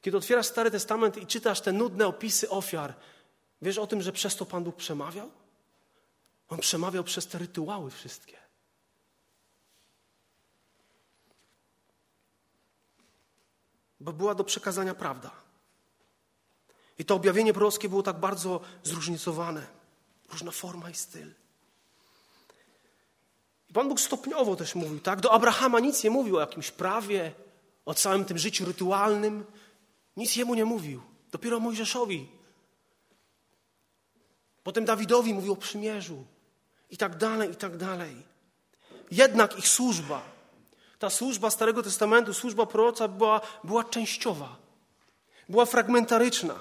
kiedy 0.00 0.16
otwierasz 0.16 0.46
Stary 0.46 0.70
Testament 0.70 1.16
i 1.16 1.26
czytasz 1.26 1.60
te 1.60 1.72
nudne 1.72 2.06
opisy 2.06 2.50
ofiar, 2.50 2.94
wiesz 3.62 3.78
o 3.78 3.86
tym, 3.86 4.02
że 4.02 4.12
przez 4.12 4.36
to 4.36 4.46
Pan 4.46 4.64
Bóg 4.64 4.76
przemawiał? 4.76 5.30
On 6.48 6.58
przemawiał 6.58 7.04
przez 7.04 7.26
te 7.26 7.38
rytuały 7.38 7.90
wszystkie. 7.90 8.36
Bo 14.00 14.12
była 14.12 14.34
do 14.34 14.44
przekazania 14.44 14.94
prawda. 14.94 15.30
I 16.98 17.04
to 17.04 17.14
objawienie 17.14 17.52
prorockie 17.52 17.88
było 17.88 18.02
tak 18.02 18.20
bardzo 18.20 18.60
zróżnicowane. 18.82 19.66
Różna 20.28 20.50
forma 20.50 20.90
i 20.90 20.94
styl. 20.94 21.34
I 23.68 23.72
Pan 23.72 23.88
Bóg 23.88 24.00
stopniowo 24.00 24.56
też 24.56 24.74
mówił, 24.74 25.00
tak? 25.00 25.20
Do 25.20 25.32
Abrahama 25.32 25.80
nic 25.80 26.04
nie 26.04 26.10
mówił 26.10 26.36
o 26.36 26.40
jakimś 26.40 26.70
prawie, 26.70 27.32
o 27.86 27.94
całym 27.94 28.24
tym 28.24 28.38
życiu 28.38 28.64
rytualnym, 28.64 29.44
nic 30.16 30.36
jemu 30.36 30.54
nie 30.54 30.64
mówił. 30.64 31.02
Dopiero 31.32 31.60
Mojżeszowi. 31.60 32.28
Potem 34.62 34.84
Dawidowi 34.84 35.34
mówił 35.34 35.52
o 35.52 35.56
przymierzu. 35.56 36.24
I 36.90 36.96
tak 36.96 37.16
dalej, 37.16 37.50
i 37.50 37.56
tak 37.56 37.76
dalej. 37.76 38.22
Jednak 39.10 39.58
ich 39.58 39.68
służba, 39.68 40.22
ta 40.98 41.10
służba 41.10 41.50
Starego 41.50 41.82
Testamentu, 41.82 42.34
służba 42.34 42.66
proroca 42.66 43.08
była, 43.08 43.40
była 43.64 43.84
częściowa. 43.84 44.56
Była 45.48 45.66
fragmentaryczna. 45.66 46.60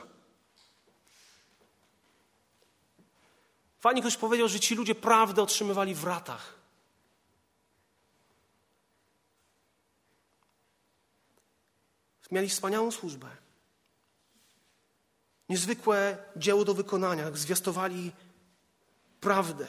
Fajnie 3.80 4.02
ktoś 4.02 4.18
powiedział, 4.18 4.48
że 4.48 4.60
ci 4.60 4.76
ludzie 4.76 4.96
prawdę 4.96 5.42
otrzymywali 5.42 5.96
w 5.96 6.04
ratach. 6.04 6.57
Mieli 12.32 12.50
wspaniałą 12.50 12.92
służbę 12.92 13.28
niezwykłe 15.50 16.18
dzieło 16.36 16.66
do 16.66 16.74
wykonania. 16.74 17.32
Zwiastowali 17.34 18.12
prawdę 19.20 19.68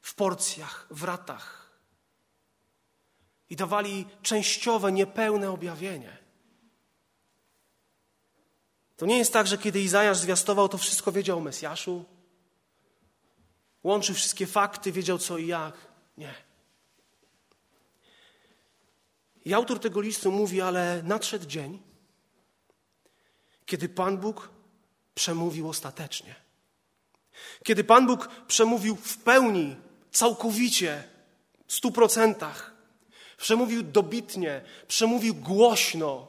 w 0.00 0.14
porcjach, 0.14 0.86
w 0.90 1.04
ratach. 1.04 1.70
I 3.50 3.56
dawali 3.56 4.06
częściowe, 4.22 4.92
niepełne 4.92 5.50
objawienie. 5.50 6.16
To 8.96 9.06
nie 9.06 9.18
jest 9.18 9.32
tak, 9.32 9.46
że 9.46 9.58
kiedy 9.58 9.80
Izajasz 9.80 10.18
zwiastował, 10.18 10.68
to 10.68 10.78
wszystko 10.78 11.12
wiedział 11.12 11.38
o 11.38 11.40
Mesjaszu. 11.40 12.04
Łączył 13.82 14.14
wszystkie 14.14 14.46
fakty, 14.46 14.92
wiedział 14.92 15.18
co 15.18 15.38
i 15.38 15.46
jak. 15.46 15.74
Nie. 16.16 16.34
I 19.44 19.54
autor 19.54 19.78
tego 19.78 20.00
listu 20.00 20.32
mówi, 20.32 20.60
ale 20.60 21.02
nadszedł 21.04 21.46
dzień, 21.46 21.82
kiedy 23.66 23.88
Pan 23.88 24.18
Bóg 24.18 24.50
przemówił 25.14 25.68
ostatecznie. 25.68 26.34
Kiedy 27.64 27.84
Pan 27.84 28.06
Bóg 28.06 28.28
przemówił 28.46 28.96
w 28.96 29.18
pełni, 29.18 29.76
całkowicie, 30.10 31.04
w 31.66 31.72
stu 31.74 31.92
procentach. 31.92 32.74
Przemówił 33.36 33.82
dobitnie, 33.82 34.60
przemówił 34.88 35.34
głośno, 35.34 36.28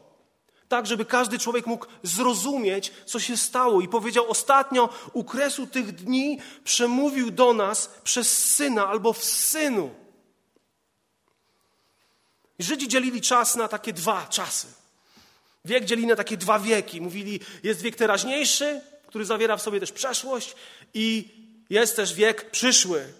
tak 0.68 0.88
żeby 0.88 1.06
każdy 1.06 1.39
człowiek 1.39 1.68
mógł 1.68 1.86
zrozumieć, 2.03 2.91
co 3.06 3.20
się 3.20 3.38
stało. 3.38 3.82
I 3.82 3.88
powiedział: 3.88 4.30
Ostatnio 4.30 4.89
u 5.13 5.24
kresu 5.24 5.68
tych 5.68 5.91
dni 5.91 6.39
przemówił 6.63 7.32
do 7.32 7.53
nas 7.53 7.89
przez 8.03 8.53
syna 8.56 8.88
albo 8.88 9.13
w 9.13 9.24
synu. 9.24 10.00
Żydzi 12.63 12.88
dzielili 12.88 13.22
czas 13.22 13.56
na 13.56 13.68
takie 13.68 13.94
dwa 13.94 14.27
czasy. 14.30 14.68
Wiek 15.65 15.86
dzielili 15.86 16.08
na 16.08 16.15
takie 16.15 16.38
dwa 16.38 16.60
wieki. 16.60 17.01
Mówili, 17.01 17.39
jest 17.63 17.82
wiek 17.82 17.96
teraźniejszy, 17.96 18.82
który 19.08 19.25
zawiera 19.25 19.58
w 19.58 19.62
sobie 19.62 19.80
też 19.80 19.91
przeszłość 19.91 20.56
i 20.94 21.30
jest 21.70 21.96
też 21.96 22.13
wiek 22.13 22.51
przyszły. 22.51 23.13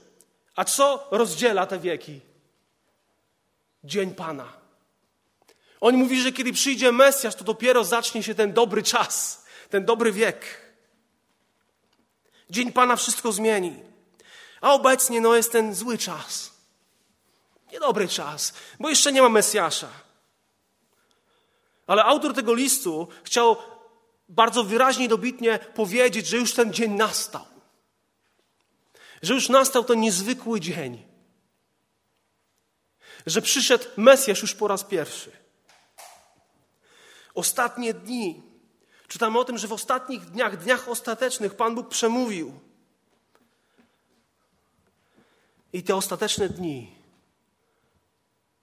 A 0.56 0.66
co 0.66 1.08
rozdziela 1.12 1.66
te 1.66 1.80
wieki? 1.80 2.20
Dzień 3.84 4.16
Pana. 4.16 4.54
On 5.82 5.96
mówi, 5.96 6.22
że 6.22 6.32
kiedy 6.32 6.54
przyjdzie 6.54 6.92
Mesjasz, 6.92 7.36
to 7.36 7.44
dopiero 7.44 7.84
zacznie 7.84 8.24
się 8.24 8.36
ten 8.36 8.54
dobry 8.54 8.84
czas, 8.84 9.46
ten 9.70 9.86
dobry 9.86 10.12
wiek. 10.12 10.46
Dzień 12.50 12.72
Pana 12.72 12.96
wszystko 12.96 13.32
zmieni. 13.32 13.76
A 14.62 14.74
obecnie 14.74 15.22
no, 15.22 15.36
jest 15.36 15.52
ten 15.52 15.76
zły 15.76 15.98
czas. 15.98 16.51
Niedobry 17.72 18.08
czas, 18.08 18.54
bo 18.80 18.90
jeszcze 18.90 19.12
nie 19.12 19.22
ma 19.22 19.30
Mesjasza. 19.30 19.90
Ale 21.88 22.04
autor 22.04 22.34
tego 22.34 22.54
listu 22.54 23.08
chciał 23.24 23.58
bardzo 24.30 24.64
wyraźnie 24.64 25.06
i 25.06 25.08
dobitnie 25.08 25.60
powiedzieć, 25.60 26.28
że 26.28 26.38
już 26.38 26.54
ten 26.54 26.74
dzień 26.74 26.92
nastał. 26.92 27.46
Że 29.22 29.34
już 29.34 29.50
nastał 29.50 29.84
ten 29.84 30.00
niezwykły 30.00 30.60
dzień. 30.60 31.06
Że 33.26 33.42
przyszedł 33.42 33.86
Mesjasz 33.98 34.42
już 34.42 34.56
po 34.56 34.68
raz 34.68 34.84
pierwszy. 34.84 35.32
Ostatnie 37.34 37.94
dni. 37.94 38.42
Czytamy 39.08 39.40
o 39.40 39.46
tym, 39.46 39.58
że 39.58 39.68
w 39.68 39.74
ostatnich 39.74 40.26
dniach, 40.26 40.58
dniach 40.58 40.90
ostatecznych 40.90 41.56
Pan 41.56 41.76
Bóg 41.76 41.90
przemówił. 41.90 42.60
I 45.74 45.84
te 45.84 45.96
ostateczne 45.96 46.50
dni 46.50 47.01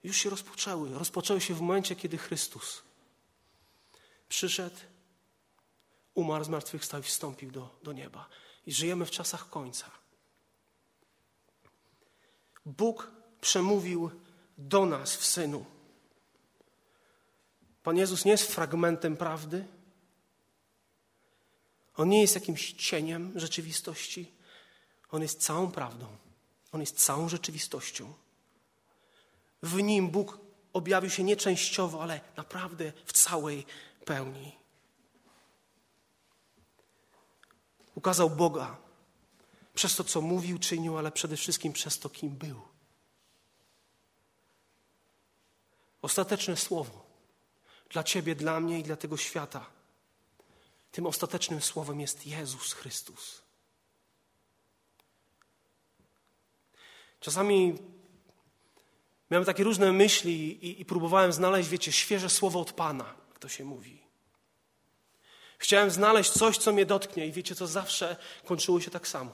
już 0.03 0.17
się 0.17 0.29
rozpoczęły. 0.29 0.99
Rozpoczęły 0.99 1.41
się 1.41 1.53
w 1.53 1.61
momencie, 1.61 1.95
kiedy 1.95 2.17
Chrystus 2.17 2.81
przyszedł, 4.29 4.77
umarł, 6.13 6.43
zmartwychwstał 6.43 6.99
i 6.99 7.03
wstąpił 7.03 7.51
do, 7.51 7.79
do 7.83 7.93
nieba. 7.93 8.29
I 8.65 8.73
żyjemy 8.73 9.05
w 9.05 9.11
czasach 9.11 9.49
końca. 9.49 9.91
Bóg 12.65 13.11
przemówił 13.41 14.11
do 14.57 14.85
nas 14.85 15.15
w 15.15 15.25
Synu. 15.25 15.65
Pan 17.83 17.97
Jezus 17.97 18.25
nie 18.25 18.31
jest 18.31 18.51
fragmentem 18.51 19.17
prawdy. 19.17 19.67
On 21.95 22.09
nie 22.09 22.21
jest 22.21 22.35
jakimś 22.35 22.73
cieniem 22.73 23.31
rzeczywistości. 23.35 24.31
On 25.11 25.21
jest 25.21 25.41
całą 25.41 25.71
prawdą. 25.71 26.07
On 26.71 26.81
jest 26.81 27.05
całą 27.05 27.29
rzeczywistością. 27.29 28.13
W 29.63 29.83
nim 29.83 30.09
Bóg 30.09 30.37
objawił 30.73 31.09
się 31.09 31.23
nie 31.23 31.35
częściowo, 31.35 32.03
ale 32.03 32.21
naprawdę 32.37 32.93
w 33.05 33.13
całej 33.13 33.65
pełni. 34.05 34.55
Ukazał 37.95 38.29
Boga 38.29 38.77
przez 39.73 39.95
to, 39.95 40.03
co 40.03 40.21
mówił, 40.21 40.59
czynił, 40.59 40.97
ale 40.97 41.11
przede 41.11 41.37
wszystkim 41.37 41.73
przez 41.73 41.99
to, 41.99 42.09
kim 42.09 42.29
był. 42.29 42.61
Ostateczne 46.01 46.57
słowo 46.57 47.05
dla 47.89 48.03
Ciebie, 48.03 48.35
dla 48.35 48.59
mnie 48.59 48.79
i 48.79 48.83
dla 48.83 48.95
tego 48.95 49.17
świata. 49.17 49.65
Tym 50.91 51.05
ostatecznym 51.05 51.61
słowem 51.61 51.99
jest 51.99 52.27
Jezus 52.27 52.73
Chrystus. 52.73 53.41
Czasami 57.19 57.77
miałem 59.31 59.45
takie 59.45 59.63
różne 59.63 59.91
myśli 59.91 60.65
i, 60.65 60.81
i, 60.81 60.85
próbowałem 60.85 61.33
znaleźć, 61.33 61.69
wiecie, 61.69 61.91
świeże 61.91 62.29
słowo 62.29 62.59
od 62.59 62.73
Pana, 62.73 63.15
jak 63.29 63.39
to 63.39 63.49
się 63.49 63.65
mówi. 63.65 64.01
Chciałem 65.57 65.91
znaleźć 65.91 66.31
coś, 66.31 66.57
co 66.57 66.71
mnie 66.71 66.85
dotknie 66.85 67.27
i 67.27 67.31
wiecie, 67.31 67.55
co 67.55 67.67
zawsze 67.67 68.15
kończyło 68.45 68.81
się 68.81 68.91
tak 68.91 69.07
samo. 69.07 69.31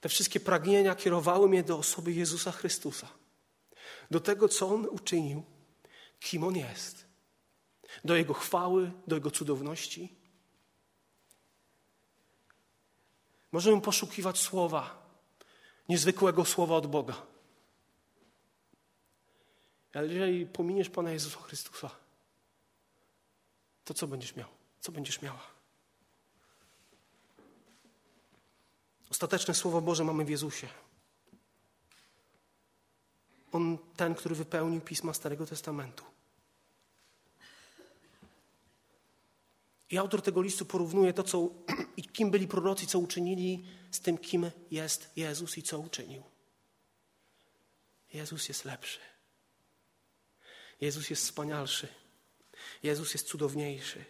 Te 0.00 0.08
wszystkie 0.08 0.40
pragnienia 0.40 0.94
kierowały 0.94 1.48
mnie 1.48 1.62
do 1.62 1.78
osoby 1.78 2.12
Jezusa 2.12 2.52
Chrystusa. 2.52 3.08
Do 4.10 4.20
tego, 4.20 4.48
co 4.48 4.68
On 4.68 4.86
uczynił, 4.90 5.42
kim 6.20 6.44
On 6.44 6.56
jest. 6.56 7.04
Do 8.04 8.16
Jego 8.16 8.34
chwały, 8.34 8.92
do 9.06 9.16
Jego 9.16 9.30
cudowności. 9.30 10.14
Możemy 13.52 13.80
poszukiwać 13.80 14.38
słowa, 14.38 15.06
niezwykłego 15.88 16.44
słowa 16.44 16.76
od 16.76 16.86
Boga. 16.86 17.33
Ale 19.94 20.06
jeżeli 20.06 20.46
pominiesz 20.46 20.90
Pana 20.90 21.12
Jezusa 21.12 21.40
Chrystusa, 21.40 21.90
to 23.84 23.94
co 23.94 24.06
będziesz 24.06 24.36
miał? 24.36 24.48
Co 24.80 24.92
będziesz 24.92 25.22
miała? 25.22 25.54
Ostateczne 29.10 29.54
Słowo 29.54 29.80
Boże 29.80 30.04
mamy 30.04 30.24
w 30.24 30.28
Jezusie. 30.30 30.68
On, 33.52 33.78
ten, 33.96 34.14
który 34.14 34.34
wypełnił 34.34 34.80
pisma 34.80 35.14
Starego 35.14 35.46
Testamentu. 35.46 36.04
I 39.90 39.98
autor 39.98 40.22
tego 40.22 40.42
listu 40.42 40.66
porównuje 40.66 41.12
to, 41.12 41.22
co, 41.22 41.48
kim 42.12 42.30
byli 42.30 42.48
prorocy, 42.48 42.86
co 42.86 42.98
uczynili, 42.98 43.64
z 43.90 44.00
tym, 44.00 44.18
kim 44.18 44.50
jest 44.70 45.10
Jezus 45.16 45.58
i 45.58 45.62
co 45.62 45.78
uczynił. 45.78 46.22
Jezus 48.12 48.48
jest 48.48 48.64
lepszy. 48.64 49.13
Jezus 50.80 51.10
jest 51.10 51.22
wspanialszy. 51.22 51.88
Jezus 52.82 53.14
jest 53.14 53.28
cudowniejszy. 53.28 54.04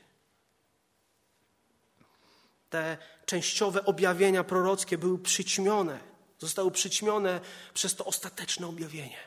Te 2.71 2.99
częściowe 3.27 3.85
objawienia 3.85 4.45
prorockie 4.45 4.99
były 4.99 5.19
przyćmione, 5.19 6.01
zostały 6.39 6.71
przyćmione 6.71 7.41
przez 7.75 7.95
to 7.95 8.05
ostateczne 8.05 8.67
objawienie. 8.67 9.19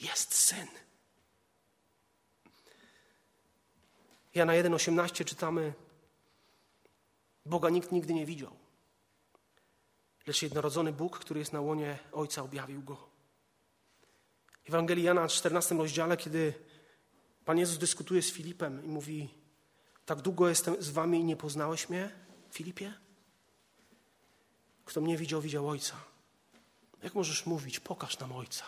Jest 0.00 0.34
syn. 0.34 0.68
Jana 4.34 4.52
1,18 4.52 5.24
czytamy: 5.24 5.72
Boga 7.46 7.70
nikt 7.70 7.92
nigdy 7.92 8.14
nie 8.14 8.26
widział. 8.26 8.56
Lecz 10.26 10.42
jednorodzony 10.42 10.92
Bóg, 10.92 11.18
który 11.18 11.40
jest 11.40 11.52
na 11.52 11.60
łonie 11.60 11.98
Ojca, 12.12 12.42
objawił 12.42 12.82
go. 12.82 13.17
Ewangelii 14.68 15.04
Jana 15.04 15.28
w 15.28 15.32
14 15.32 15.74
rozdziale, 15.74 16.16
kiedy 16.16 16.54
Pan 17.44 17.58
Jezus 17.58 17.78
dyskutuje 17.78 18.22
z 18.22 18.32
Filipem 18.32 18.84
i 18.84 18.88
mówi: 18.88 19.34
Tak 20.06 20.20
długo 20.20 20.48
jestem 20.48 20.82
z 20.82 20.90
wami 20.90 21.20
i 21.20 21.24
nie 21.24 21.36
poznałeś 21.36 21.88
mnie, 21.88 22.10
Filipie? 22.50 22.94
Kto 24.84 25.00
mnie 25.00 25.16
widział, 25.16 25.40
widział 25.40 25.68
Ojca. 25.68 25.96
Jak 27.02 27.14
możesz 27.14 27.46
mówić? 27.46 27.80
Pokaż 27.80 28.18
nam 28.18 28.32
Ojca, 28.32 28.64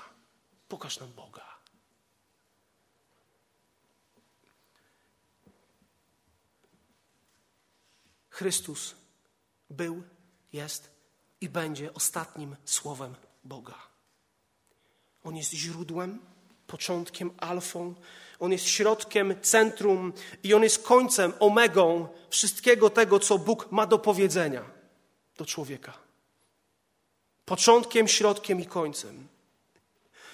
pokaż 0.69 1.01
nam 1.01 1.13
Boga. 1.13 1.45
Chrystus 8.31 8.95
był, 9.71 10.03
jest 10.53 10.91
i 11.41 11.49
będzie 11.49 11.95
ostatnim 11.95 12.57
słowem 12.65 13.15
Boga. 13.45 13.90
On 15.25 15.37
jest 15.37 15.53
źródłem, 15.53 16.19
początkiem, 16.67 17.31
alfą. 17.39 17.95
On 18.41 18.53
jest 18.53 18.69
środkiem, 18.69 19.35
centrum 19.43 20.13
i 20.43 20.55
on 20.55 20.63
jest 20.63 20.83
końcem, 20.83 21.33
omegą 21.41 22.09
wszystkiego 22.31 22.91
tego, 22.91 23.19
co 23.19 23.39
Bóg 23.39 23.73
ma 23.73 23.87
do 23.87 23.99
powiedzenia 23.99 24.81
do 25.37 25.47
człowieka. 25.47 25.93
Początkiem, 27.45 28.09
środkiem 28.09 28.61
i 28.61 28.67
końcem. 28.67 29.29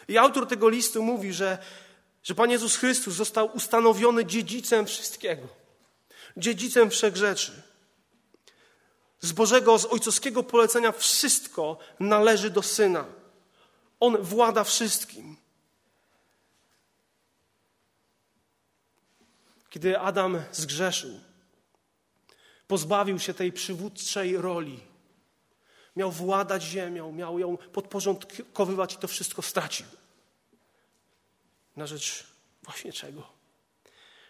I 0.09 0.19
autor 0.19 0.49
tego 0.49 0.69
listu 0.69 1.03
mówi, 1.03 1.33
że, 1.33 1.59
że 2.23 2.35
Pan 2.35 2.51
Jezus 2.51 2.77
Chrystus 2.77 3.15
został 3.15 3.57
ustanowiony 3.57 4.27
dziedzicem 4.27 4.87
wszystkiego. 4.87 5.49
Dziedzicem 6.37 6.91
wszech 6.91 7.17
rzeczy. 7.17 7.63
Z 9.21 9.33
Bożego, 9.33 9.79
z 9.79 9.85
ojcowskiego 9.85 10.43
polecenia 10.43 10.93
wszystko 10.93 11.79
należy 12.01 12.51
do 12.51 12.63
Syna. 12.63 13.05
On 14.01 14.23
włada 14.23 14.65
wszystkim. 14.65 15.37
Kiedy 19.71 19.99
Adam 19.99 20.43
zgrzeszył, 20.53 21.21
pozbawił 22.69 23.19
się 23.19 23.35
tej 23.35 23.53
przywódczej 23.53 24.37
roli. 24.37 24.81
Miał 25.97 26.13
władać 26.13 26.63
ziemią, 26.63 27.13
miał 27.13 27.39
ją 27.39 27.57
podporządkowywać 27.57 28.95
i 28.95 28.97
to 28.97 29.09
wszystko 29.09 29.43
stracił. 29.43 29.87
Na 31.77 31.87
rzecz 31.87 32.27
właśnie 32.63 32.93
czego? 32.93 33.29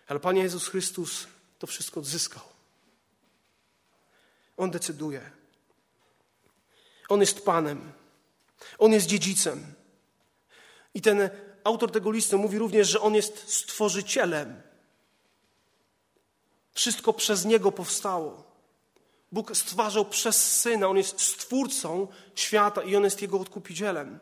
Ale 0.06 0.20
Panie 0.20 0.42
Jezus 0.42 0.68
Chrystus 0.68 1.26
to 1.58 1.66
wszystko 1.66 2.00
odzyskał. 2.00 2.42
On 4.56 4.70
decyduje. 4.70 5.30
On 7.08 7.20
jest 7.20 7.44
Panem. 7.44 7.92
On 8.78 8.92
jest 8.92 9.06
dziedzicem. 9.06 9.74
I 10.94 11.02
ten 11.02 11.30
autor 11.64 11.92
tego 11.92 12.10
listu 12.10 12.38
mówi 12.38 12.58
również, 12.58 12.88
że 12.88 13.00
on 13.00 13.14
jest 13.14 13.52
stworzycielem. 13.52 14.62
Wszystko 16.72 17.12
przez 17.12 17.44
Niego 17.44 17.72
powstało. 17.72 18.46
Bóg 19.32 19.56
stwarzał 19.56 20.04
przez 20.04 20.60
Syna, 20.60 20.88
On 20.88 20.96
jest 20.96 21.20
stwórcą 21.20 22.08
świata 22.34 22.82
i 22.82 22.96
On 22.96 23.04
jest 23.04 23.22
Jego 23.22 23.40
odkupicielem. 23.40 24.18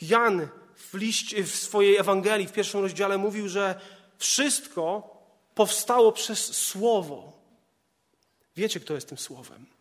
Jan 0.00 0.48
w, 0.76 0.94
liście, 0.94 1.44
w 1.44 1.54
swojej 1.54 1.96
Ewangelii, 1.96 2.46
w 2.46 2.52
pierwszym 2.52 2.80
rozdziale 2.80 3.18
mówił, 3.18 3.48
że 3.48 3.80
wszystko 4.18 5.16
powstało 5.54 6.12
przez 6.12 6.56
Słowo. 6.56 7.32
Wiecie, 8.56 8.80
kto 8.80 8.94
jest 8.94 9.08
tym 9.08 9.18
Słowem. 9.18 9.77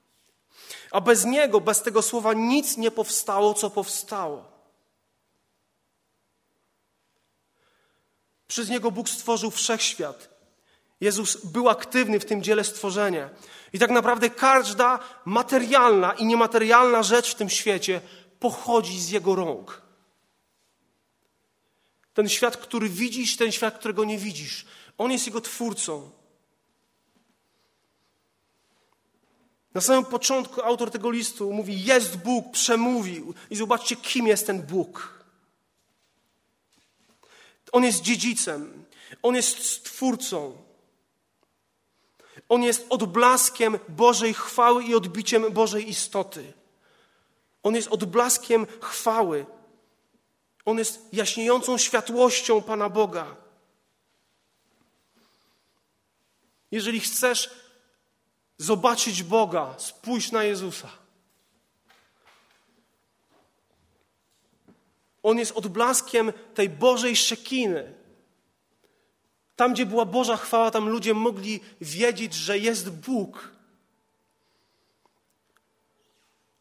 A 0.92 1.02
bez 1.02 1.26
Niego, 1.26 1.62
bez 1.62 1.82
tego 1.82 2.02
Słowa 2.02 2.34
nic 2.34 2.78
nie 2.78 2.92
powstało, 2.92 3.54
co 3.54 3.70
powstało. 3.70 4.52
Przez 8.48 8.70
Niego 8.70 8.92
Bóg 8.92 9.10
stworzył 9.10 9.52
wszechświat 9.52 10.38
Jezus 11.02 11.46
był 11.46 11.70
aktywny 11.70 12.20
w 12.20 12.26
tym 12.26 12.44
dziele 12.44 12.64
stworzenia. 12.64 13.30
I 13.74 13.80
tak 13.80 13.92
naprawdę 13.92 14.30
każda 14.30 15.00
materialna 15.26 16.14
i 16.14 16.26
niematerialna 16.26 17.04
rzecz 17.04 17.32
w 17.32 17.36
tym 17.36 17.50
świecie 17.50 18.02
pochodzi 18.40 19.02
z 19.02 19.10
Jego 19.10 19.36
rąk. 19.36 19.82
Ten 22.14 22.30
świat, 22.30 22.58
który 22.58 22.90
widzisz, 22.90 23.38
ten 23.38 23.52
świat, 23.52 23.78
którego 23.78 24.06
nie 24.06 24.18
widzisz. 24.18 24.66
On 24.98 25.12
jest 25.12 25.26
Jego 25.26 25.42
twórcą. 25.42 26.12
Na 29.78 29.82
samym 29.82 30.06
początku 30.06 30.62
autor 30.62 30.92
tego 30.92 31.12
listu 31.12 31.54
mówi: 31.54 31.84
Jest 31.84 32.18
Bóg, 32.18 32.52
przemówił. 32.52 33.34
I 33.50 33.56
zobaczcie, 33.56 33.96
kim 33.96 34.28
jest 34.28 34.48
ten 34.48 34.62
Bóg. 34.62 35.24
On 37.72 37.84
jest 37.84 38.02
dziedzicem, 38.02 38.86
on 39.24 39.36
jest 39.36 39.66
stwórcą. 39.66 40.58
On 42.50 42.64
jest 42.64 42.86
odblaskiem 42.90 43.80
Bożej 43.90 44.34
chwały 44.34 44.84
i 44.84 44.96
odbiciem 44.96 45.52
Bożej 45.52 45.90
istoty. 45.90 46.54
On 47.64 47.76
jest 47.76 47.88
odblaskiem 47.88 48.68
chwały. 48.82 49.46
On 50.66 50.78
jest 50.78 51.14
jaśniejącą 51.14 51.78
światłością 51.78 52.62
Pana 52.62 52.90
Boga. 52.90 53.36
Jeżeli 56.72 57.00
chcesz 57.00 57.67
zobaczyć 58.58 59.24
Boga, 59.24 59.76
spójrz 59.78 60.32
na 60.32 60.44
Jezusa. 60.44 60.90
On 65.24 65.38
jest 65.38 65.52
odblaskiem 65.52 66.34
tej 66.54 66.70
Bożej 66.70 67.16
szekiny. 67.16 67.94
Tam, 69.56 69.74
gdzie 69.74 69.86
była 69.86 70.06
Boża 70.06 70.38
chwała, 70.38 70.72
tam 70.72 70.90
ludzie 70.90 71.14
mogli 71.14 71.60
wiedzieć, 71.82 72.34
że 72.34 72.58
jest 72.58 72.90
Bóg. 72.90 73.52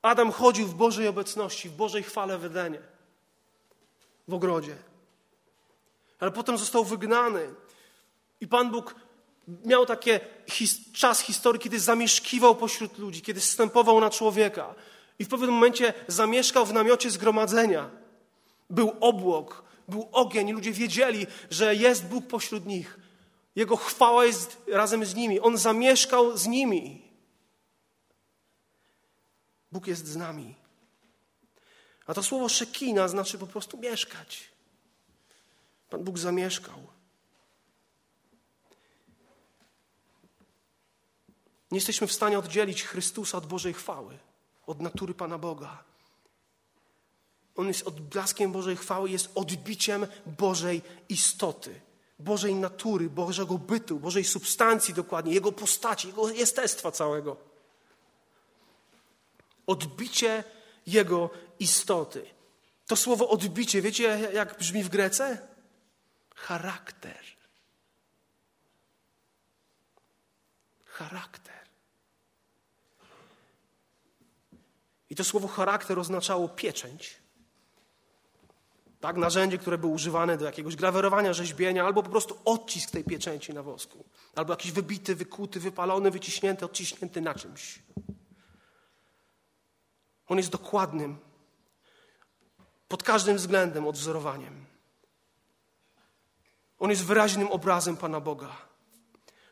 Adam 0.03 0.33
chodził 0.33 0.67
w 0.67 0.75
Bożej 0.75 1.09
obecności, 1.09 1.69
w 1.69 1.77
Bożej 1.77 2.03
chwale 2.03 2.39
w 2.39 2.45
Edenie, 2.45 2.83
w 4.29 4.35
ogrodzie. 4.35 4.77
Ale 6.21 6.31
potem 6.31 6.59
został 6.59 6.85
wygnany. 6.85 7.55
I 8.41 8.49
Pan 8.49 8.71
Bóg 8.71 8.95
miał 9.65 9.87
taki 9.87 10.11
his, 10.51 10.93
czas 10.93 11.21
historii, 11.21 11.61
kiedy 11.61 11.81
zamieszkiwał 11.81 12.57
pośród 12.57 12.99
ludzi, 12.99 13.23
kiedy 13.23 13.41
zstępował 13.41 14.01
na 14.01 14.11
człowieka. 14.11 14.75
I 15.19 15.25
w 15.25 15.29
pewnym 15.29 15.51
momencie 15.51 15.95
zamieszkał 16.09 16.67
w 16.67 16.73
namiocie 16.73 17.11
zgromadzenia. 17.11 17.91
Był 18.71 18.93
obłok, 19.01 19.65
był 19.89 20.09
ogień, 20.13 20.53
ludzie 20.53 20.73
wiedzieli, 20.73 21.27
że 21.51 21.75
jest 21.75 22.07
Bóg 22.07 22.27
pośród 22.27 22.67
nich. 22.67 22.99
Jego 23.57 23.77
chwała 23.77 24.25
jest 24.25 24.63
razem 24.67 25.05
z 25.05 25.15
nimi. 25.15 25.41
On 25.41 25.59
zamieszkał 25.59 26.37
z 26.37 26.47
nimi. 26.47 27.03
Bóg 29.73 29.87
jest 29.87 30.07
z 30.07 30.17
nami. 30.17 30.55
A 32.07 32.15
to 32.15 32.23
słowo 32.23 32.49
szekina 32.49 33.09
znaczy 33.09 33.39
po 33.39 33.47
prostu 33.47 33.79
mieszkać. 33.79 34.49
Pan 35.91 36.05
Bóg 36.05 36.19
zamieszkał. 36.19 36.96
Nie 41.71 41.77
jesteśmy 41.77 42.07
w 42.07 42.13
stanie 42.13 42.39
oddzielić 42.39 42.85
Chrystusa 42.85 43.39
od 43.39 43.47
Bożej 43.47 43.75
chwały, 43.75 44.19
od 44.67 44.81
natury 44.81 45.15
Pana 45.15 45.39
Boga. 45.39 45.85
On 47.57 47.69
jest 47.69 47.87
odblaskiem 47.87 48.53
Bożej 48.53 48.77
chwały, 48.77 49.11
jest 49.11 49.31
odbiciem 49.35 50.07
Bożej 50.27 50.83
istoty, 51.09 51.81
Bożej 52.19 52.55
natury, 52.55 53.11
Bożego 53.11 53.59
bytu, 53.59 54.01
Bożej 54.01 54.25
substancji 54.25 54.95
dokładnie, 54.95 55.35
Jego 55.35 55.53
postaci, 55.53 56.09
Jego 56.09 56.29
jestestwa 56.29 56.91
całego. 56.91 57.37
Odbicie 59.67 60.45
Jego 60.87 61.31
istoty. 61.59 62.27
To 62.87 62.97
słowo 62.97 63.29
odbicie, 63.29 63.83
wiecie 63.83 64.31
jak 64.33 64.59
brzmi 64.59 64.83
w 64.83 64.89
Grece? 64.89 65.49
Charakter. 66.35 67.25
Charakter. 70.85 71.56
I 75.11 75.15
to 75.15 75.25
słowo 75.25 75.49
charakter 75.49 75.99
oznaczało 75.99 76.49
pieczęć. 76.49 77.17
Tak, 79.01 79.17
narzędzie, 79.17 79.59
które 79.59 79.79
było 79.79 79.93
używane 79.93 80.37
do 80.37 80.45
jakiegoś 80.45 80.77
grawerowania, 80.77 81.33
rzeźbienia, 81.33 81.85
albo 81.85 82.03
po 82.03 82.11
prostu 82.11 82.39
odcisk 82.45 82.91
tej 82.91 83.05
pieczęci 83.05 83.55
na 83.55 83.63
wosku, 83.63 84.05
albo 84.35 84.53
jakiś 84.53 84.73
wybity, 84.73 85.15
wykuty, 85.15 85.61
wypalony, 85.61 86.11
wyciśnięty, 86.11 86.65
odciśnięty 86.65 87.21
na 87.21 87.35
czymś. 87.35 87.79
On 90.27 90.37
jest 90.39 90.51
dokładnym, 90.51 91.19
pod 92.89 93.03
każdym 93.03 93.37
względem 93.37 93.87
odwzorowaniem. 93.87 94.67
On 96.79 96.91
jest 96.91 97.05
wyraźnym 97.05 97.49
obrazem 97.49 97.97
Pana 97.97 98.21
Boga, 98.21 98.57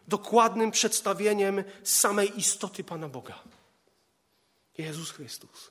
dokładnym 0.09 0.71
przedstawieniem 0.71 1.65
samej 1.83 2.39
istoty 2.39 2.85
Pana 2.85 3.09
Boga. 3.09 3.39
Jezus 4.79 5.11
Chrystus. 5.11 5.71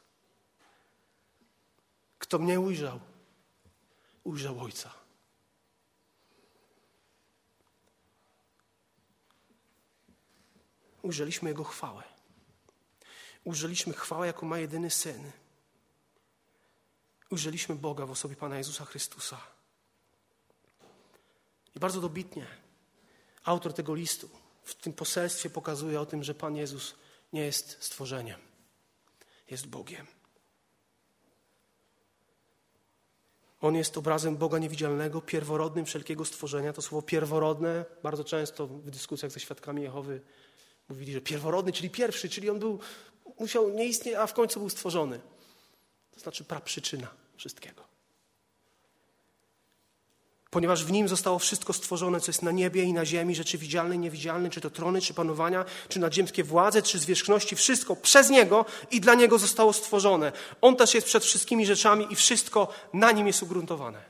Kto 2.20 2.40
mnie 2.40 2.60
ujrzał, 2.60 3.00
ujrzał 4.24 4.60
Ojca. 4.60 4.94
Ujrzeliśmy 11.02 11.50
Jego 11.50 11.64
chwałę. 11.64 12.04
Ujrzeliśmy 13.44 13.94
chwałę, 13.94 14.28
jaką 14.28 14.48
ma 14.48 14.60
jedyny 14.60 14.90
Syn. 14.90 15.32
Ujrzeliśmy 17.30 17.76
Boga 17.76 18.06
w 18.06 18.12
osobie 18.12 18.36
Pana 18.36 18.58
Jezusa 18.58 18.86
Chrystusa. 18.86 19.38
I 21.76 21.80
bardzo 21.80 22.02
dobitnie 22.02 22.48
autor 23.44 23.74
tego 23.74 23.96
listu 23.96 24.30
w 24.64 24.76
tym 24.76 24.94
poselstwie 24.94 25.50
pokazuje 25.50 26.02
o 26.02 26.06
tym, 26.06 26.24
że 26.24 26.36
Pan 26.36 26.56
Jezus 26.56 26.96
nie 27.34 27.42
jest 27.42 27.84
stworzeniem, 27.84 28.40
jest 29.52 29.68
Bogiem. 29.68 30.08
On 33.62 33.76
jest 33.76 33.98
obrazem 33.98 34.38
Boga 34.38 34.60
niewidzialnego, 34.60 35.22
pierworodnym 35.22 35.86
wszelkiego 35.86 36.26
stworzenia. 36.26 36.74
To 36.74 36.82
słowo 36.82 37.02
pierworodne 37.02 37.86
bardzo 38.04 38.24
często 38.24 38.68
w 38.68 38.90
dyskusjach 38.90 39.32
ze 39.32 39.40
świadkami 39.40 39.82
Jehowy 39.82 40.22
mówili, 40.90 41.14
że 41.14 41.22
pierworodny, 41.22 41.72
czyli 41.72 41.90
pierwszy, 41.90 42.30
czyli 42.30 42.50
on 42.50 42.60
był, 42.60 42.80
musiał 43.40 43.70
nie 43.70 43.86
istnieć, 43.86 44.16
a 44.16 44.28
w 44.28 44.34
końcu 44.34 44.60
był 44.60 44.70
stworzony. 44.70 45.20
To 46.12 46.20
znaczy 46.20 46.44
praprzyczyna 46.44 47.08
wszystkiego 47.38 47.93
ponieważ 50.54 50.86
w 50.86 50.92
nim 50.92 51.08
zostało 51.08 51.40
wszystko 51.40 51.74
stworzone, 51.74 52.20
co 52.20 52.30
jest 52.30 52.42
na 52.42 52.52
niebie 52.52 52.84
i 52.84 52.94
na 52.94 53.06
ziemi, 53.06 53.36
rzeczy 53.36 53.58
widzialne 53.58 53.96
i 53.96 54.00
niewidzialne, 54.00 54.50
czy 54.50 54.62
to 54.62 54.70
trony, 54.70 55.02
czy 55.02 55.14
panowania, 55.14 55.66
czy 55.90 56.00
nadziemskie 56.00 56.44
władze, 56.44 56.82
czy 56.82 57.00
zwierzchności, 57.00 57.56
wszystko 57.56 57.96
przez 57.96 58.30
niego 58.30 58.66
i 58.92 59.02
dla 59.02 59.14
niego 59.16 59.40
zostało 59.40 59.74
stworzone. 59.74 60.32
On 60.62 60.76
też 60.76 60.94
jest 60.94 61.08
przed 61.08 61.24
wszystkimi 61.24 61.66
rzeczami 61.66 62.08
i 62.10 62.16
wszystko 62.16 62.74
na 62.94 63.12
nim 63.12 63.28
jest 63.28 63.44
ugruntowane. 63.44 64.04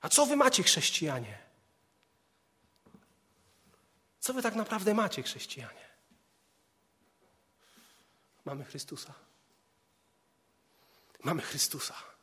A 0.00 0.08
co 0.08 0.26
wy 0.26 0.36
macie, 0.36 0.62
chrześcijanie? 0.62 1.38
Co 4.20 4.34
wy 4.34 4.42
tak 4.42 4.54
naprawdę 4.54 4.94
macie, 4.94 5.22
chrześcijanie? 5.22 5.84
Mamy 8.44 8.64
Chrystusa. 8.64 9.14
Mamy 11.24 11.42
Chrystusa. 11.42 12.13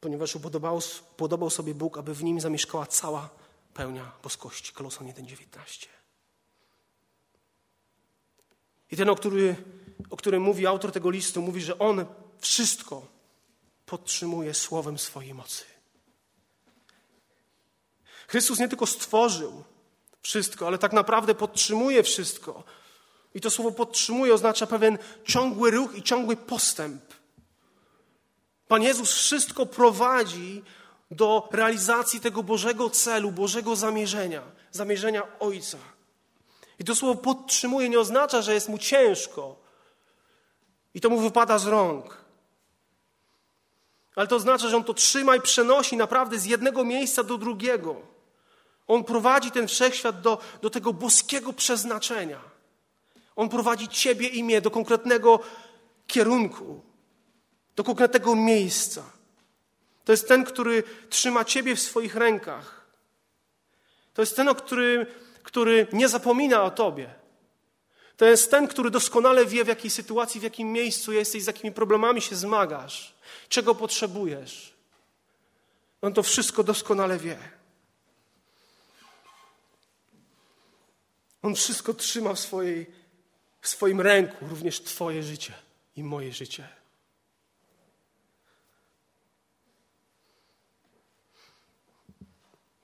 Ponieważ 0.00 0.36
upodobał, 0.36 0.80
podobał 1.16 1.50
sobie 1.50 1.74
Bóg, 1.74 1.98
aby 1.98 2.14
w 2.14 2.24
nim 2.24 2.40
zamieszkała 2.40 2.86
cała 2.86 3.28
pełnia 3.74 4.12
boskości. 4.22 4.72
Kolosan 4.72 5.06
1,19. 5.06 5.86
I 8.90 8.96
ten, 8.96 9.08
o, 9.08 9.16
który, 9.16 9.56
o 10.10 10.16
którym 10.16 10.42
mówi 10.42 10.66
autor 10.66 10.92
tego 10.92 11.10
listu, 11.10 11.42
mówi, 11.42 11.60
że 11.60 11.78
on 11.78 12.06
wszystko 12.40 13.06
podtrzymuje 13.86 14.54
słowem 14.54 14.98
swojej 14.98 15.34
mocy. 15.34 15.64
Chrystus 18.28 18.58
nie 18.58 18.68
tylko 18.68 18.86
stworzył 18.86 19.64
wszystko, 20.22 20.66
ale 20.66 20.78
tak 20.78 20.92
naprawdę 20.92 21.34
podtrzymuje 21.34 22.02
wszystko. 22.02 22.64
I 23.34 23.40
to 23.40 23.50
słowo 23.50 23.72
podtrzymuje 23.72 24.34
oznacza 24.34 24.66
pewien 24.66 24.98
ciągły 25.24 25.70
ruch 25.70 25.94
i 25.94 26.02
ciągły 26.02 26.36
postęp. 26.36 27.17
Pan 28.68 28.82
Jezus 28.82 29.12
wszystko 29.12 29.66
prowadzi 29.66 30.62
do 31.10 31.48
realizacji 31.52 32.20
tego 32.20 32.42
Bożego 32.42 32.90
celu, 32.90 33.32
Bożego 33.32 33.76
zamierzenia, 33.76 34.42
zamierzenia 34.70 35.22
Ojca. 35.40 35.78
I 36.78 36.84
to 36.84 36.94
słowo 36.94 37.20
podtrzymuje 37.20 37.88
nie 37.88 38.00
oznacza, 38.00 38.42
że 38.42 38.54
jest 38.54 38.68
mu 38.68 38.78
ciężko 38.78 39.56
i 40.94 41.00
to 41.00 41.10
mu 41.10 41.20
wypada 41.20 41.58
z 41.58 41.66
rąk. 41.66 42.24
Ale 44.16 44.26
to 44.26 44.36
oznacza, 44.36 44.68
że 44.68 44.76
On 44.76 44.84
to 44.84 44.94
trzyma 44.94 45.36
i 45.36 45.40
przenosi 45.40 45.96
naprawdę 45.96 46.38
z 46.38 46.44
jednego 46.44 46.84
miejsca 46.84 47.22
do 47.22 47.38
drugiego. 47.38 47.96
On 48.86 49.04
prowadzi 49.04 49.50
ten 49.50 49.68
wszechświat 49.68 50.20
do, 50.20 50.38
do 50.62 50.70
tego 50.70 50.92
boskiego 50.92 51.52
przeznaczenia. 51.52 52.40
On 53.36 53.48
prowadzi 53.48 53.88
Ciebie 53.88 54.28
i 54.28 54.44
mnie 54.44 54.60
do 54.60 54.70
konkretnego 54.70 55.40
kierunku, 56.06 56.87
do 57.78 57.84
konkretnego 57.84 58.34
miejsca. 58.34 59.12
To 60.04 60.12
jest 60.12 60.28
ten, 60.28 60.44
który 60.44 60.82
trzyma 61.10 61.44
Ciebie 61.44 61.76
w 61.76 61.80
swoich 61.80 62.14
rękach. 62.14 62.86
To 64.14 64.22
jest 64.22 64.36
ten, 64.36 64.54
który, 64.54 65.06
który 65.42 65.86
nie 65.92 66.08
zapomina 66.08 66.62
o 66.62 66.70
Tobie. 66.70 67.14
To 68.16 68.24
jest 68.24 68.50
ten, 68.50 68.68
który 68.68 68.90
doskonale 68.90 69.46
wie, 69.46 69.64
w 69.64 69.68
jakiej 69.68 69.90
sytuacji, 69.90 70.40
w 70.40 70.42
jakim 70.42 70.72
miejscu 70.72 71.12
jesteś, 71.12 71.42
z 71.42 71.46
jakimi 71.46 71.72
problemami 71.72 72.20
się 72.20 72.36
zmagasz, 72.36 73.14
czego 73.48 73.74
potrzebujesz. 73.74 74.74
On 76.02 76.14
to 76.14 76.22
wszystko 76.22 76.64
doskonale 76.64 77.18
wie. 77.18 77.38
On 81.42 81.54
wszystko 81.54 81.94
trzyma 81.94 82.34
w, 82.34 82.40
swojej, 82.40 82.86
w 83.60 83.68
swoim 83.68 84.00
ręku, 84.00 84.46
również 84.48 84.80
Twoje 84.80 85.22
życie 85.22 85.52
i 85.96 86.04
moje 86.04 86.32
życie. 86.32 86.77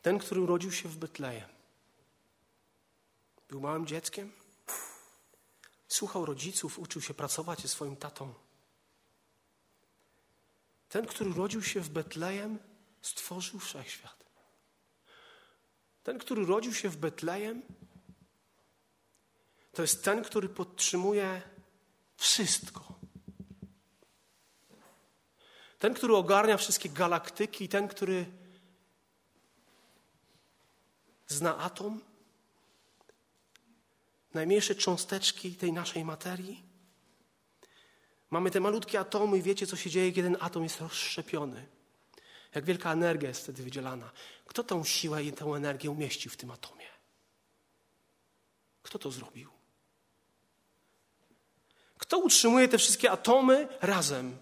Ten, 0.05 0.19
który 0.19 0.41
urodził 0.41 0.73
się 0.73 0.89
w 0.89 0.97
Betlejem, 0.97 1.49
był 3.49 3.61
małym 3.61 3.87
dzieckiem, 3.87 4.33
słuchał 5.89 6.27
rodziców, 6.27 6.79
uczył 6.79 7.03
się 7.03 7.15
pracować 7.15 7.61
ze 7.61 7.69
swoim 7.69 7.97
tatą. 7.97 8.35
Ten, 10.89 11.07
który 11.07 11.31
urodził 11.31 11.63
się 11.63 11.81
w 11.81 11.89
Betlejem, 11.89 12.59
stworzył 13.03 13.61
wszechświat. 13.61 14.25
Ten, 16.03 16.19
który 16.19 16.43
urodził 16.43 16.75
się 16.75 16.89
w 16.89 16.97
Betlejem, 16.97 17.63
to 19.73 19.83
jest 19.83 20.05
ten, 20.05 20.25
który 20.25 20.49
podtrzymuje 20.49 21.43
wszystko. 22.17 22.99
Ten, 25.79 25.95
który 25.95 26.17
ogarnia 26.17 26.57
wszystkie 26.57 26.89
galaktyki, 26.89 27.69
ten, 27.69 27.89
który 27.89 28.44
zna 31.35 31.59
atom, 31.59 32.01
najmniejsze 34.35 34.75
cząsteczki 34.75 35.55
tej 35.55 35.73
naszej 35.73 36.05
materii. 36.05 36.63
Mamy 38.31 38.51
te 38.51 38.61
malutkie 38.61 39.01
atomy 39.01 39.39
i 39.39 39.43
wiecie, 39.43 39.67
co 39.67 39.77
się 39.77 39.91
dzieje, 39.91 40.13
kiedy 40.13 40.29
ten 40.29 40.37
atom 40.41 40.63
jest 40.63 40.81
rozszczepiony. 40.81 41.67
Jak 42.55 42.65
wielka 42.65 42.93
energia 42.93 43.29
jest 43.29 43.43
wtedy 43.43 43.63
wydzielana. 43.63 44.11
Kto 44.47 44.65
tą 44.65 44.85
siłę 44.85 45.25
i 45.25 45.33
tę 45.33 45.45
energię 45.45 45.91
umieścił 45.91 46.31
w 46.31 46.37
tym 46.37 46.51
atomie? 46.51 46.87
Kto 48.83 48.99
to 48.99 49.11
zrobił? 49.11 49.51
Kto 51.99 52.19
utrzymuje 52.19 52.69
te 52.69 52.79
wszystkie 52.79 53.11
atomy 53.11 53.69
razem? 53.81 54.39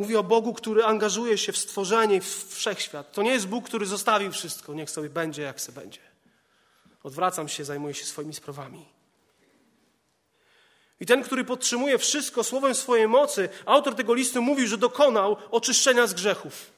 Mówi 0.00 0.16
o 0.16 0.22
Bogu, 0.22 0.54
który 0.54 0.84
angażuje 0.84 1.38
się 1.38 1.52
w 1.52 1.58
stworzenie, 1.58 2.20
w 2.20 2.54
wszechświat. 2.54 3.12
To 3.12 3.22
nie 3.22 3.30
jest 3.30 3.48
Bóg, 3.48 3.64
który 3.64 3.86
zostawił 3.86 4.32
wszystko, 4.32 4.74
niech 4.74 4.90
sobie 4.90 5.10
będzie, 5.10 5.42
jak 5.42 5.60
se 5.60 5.72
będzie. 5.72 6.00
Odwracam 7.02 7.48
się, 7.48 7.64
zajmuję 7.64 7.94
się 7.94 8.04
swoimi 8.04 8.34
sprawami. 8.34 8.86
I 11.00 11.06
ten, 11.06 11.22
który 11.22 11.44
podtrzymuje 11.44 11.98
wszystko 11.98 12.44
słowem 12.44 12.74
swojej 12.74 13.08
mocy, 13.08 13.48
autor 13.66 13.94
tego 13.94 14.14
listu 14.14 14.42
mówił, 14.42 14.66
że 14.66 14.78
dokonał 14.78 15.36
oczyszczenia 15.50 16.06
z 16.06 16.14
grzechów. 16.14 16.70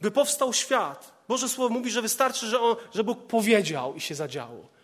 By 0.00 0.10
powstał 0.10 0.52
świat. 0.52 1.12
Boże 1.28 1.48
Słowo 1.48 1.74
mówi, 1.74 1.90
że 1.90 2.02
wystarczy, 2.02 2.46
że, 2.46 2.60
on, 2.60 2.76
że 2.94 3.04
Bóg 3.04 3.26
powiedział 3.26 3.94
i 3.94 4.00
się 4.00 4.14
zadziało. 4.14 4.75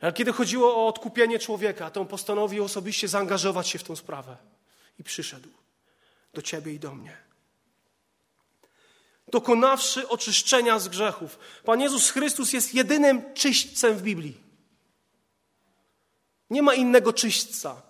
Ale 0.00 0.12
kiedy 0.12 0.32
chodziło 0.32 0.76
o 0.76 0.86
odkupienie 0.86 1.38
człowieka, 1.38 1.90
to 1.90 2.00
on 2.00 2.06
postanowił 2.06 2.64
osobiście 2.64 3.08
zaangażować 3.08 3.68
się 3.68 3.78
w 3.78 3.84
tę 3.84 3.96
sprawę. 3.96 4.36
I 4.98 5.04
przyszedł 5.04 5.48
do 6.34 6.42
ciebie 6.42 6.72
i 6.72 6.78
do 6.78 6.94
mnie. 6.94 7.16
Dokonawszy 9.28 10.08
oczyszczenia 10.08 10.78
z 10.78 10.88
grzechów. 10.88 11.38
Pan 11.64 11.80
Jezus 11.80 12.10
Chrystus 12.10 12.52
jest 12.52 12.74
jedynym 12.74 13.34
czyśćcem 13.34 13.96
w 13.96 14.02
Biblii. 14.02 14.36
Nie 16.50 16.62
ma 16.62 16.74
innego 16.74 17.12
czyśćca. 17.12 17.82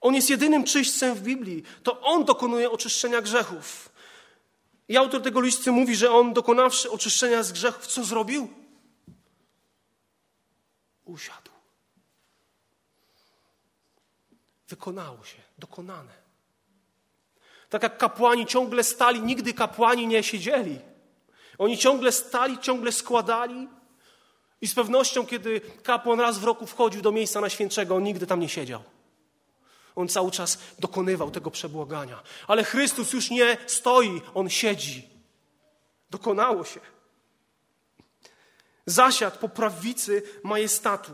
On 0.00 0.14
jest 0.14 0.30
jedynym 0.30 0.64
czyśćcem 0.64 1.14
w 1.14 1.22
Biblii. 1.22 1.62
To 1.82 2.00
On 2.00 2.24
dokonuje 2.24 2.70
oczyszczenia 2.70 3.20
grzechów. 3.20 3.88
I 4.88 4.96
autor 4.96 5.22
tego 5.22 5.40
listu 5.40 5.72
mówi, 5.72 5.96
że 5.96 6.12
On 6.12 6.32
dokonawszy 6.32 6.90
oczyszczenia 6.90 7.42
z 7.42 7.52
grzechów, 7.52 7.86
co 7.86 8.04
zrobił? 8.04 8.63
Usiadł. 11.04 11.50
Wykonało 14.68 15.24
się, 15.24 15.38
dokonane. 15.58 16.12
Tak 17.68 17.82
jak 17.82 17.98
kapłani 17.98 18.46
ciągle 18.46 18.84
stali, 18.84 19.20
nigdy 19.20 19.54
kapłani 19.54 20.06
nie 20.06 20.22
siedzieli. 20.22 20.78
Oni 21.58 21.78
ciągle 21.78 22.12
stali, 22.12 22.58
ciągle 22.58 22.92
składali. 22.92 23.68
I 24.60 24.68
z 24.68 24.74
pewnością, 24.74 25.26
kiedy 25.26 25.60
kapłan 25.60 26.20
raz 26.20 26.38
w 26.38 26.44
roku 26.44 26.66
wchodził 26.66 27.02
do 27.02 27.12
miejsca 27.12 27.40
najświętszego, 27.40 27.96
on 27.96 28.02
nigdy 28.02 28.26
tam 28.26 28.40
nie 28.40 28.48
siedział. 28.48 28.82
On 29.96 30.08
cały 30.08 30.30
czas 30.30 30.58
dokonywał 30.78 31.30
tego 31.30 31.50
przebłagania. 31.50 32.22
Ale 32.46 32.64
Chrystus 32.64 33.12
już 33.12 33.30
nie 33.30 33.56
stoi, 33.66 34.22
on 34.34 34.50
siedzi. 34.50 35.08
Dokonało 36.10 36.64
się 36.64 36.80
zasiadł 38.86 39.38
po 39.38 39.48
prawicy 39.48 40.22
majestatu. 40.42 41.12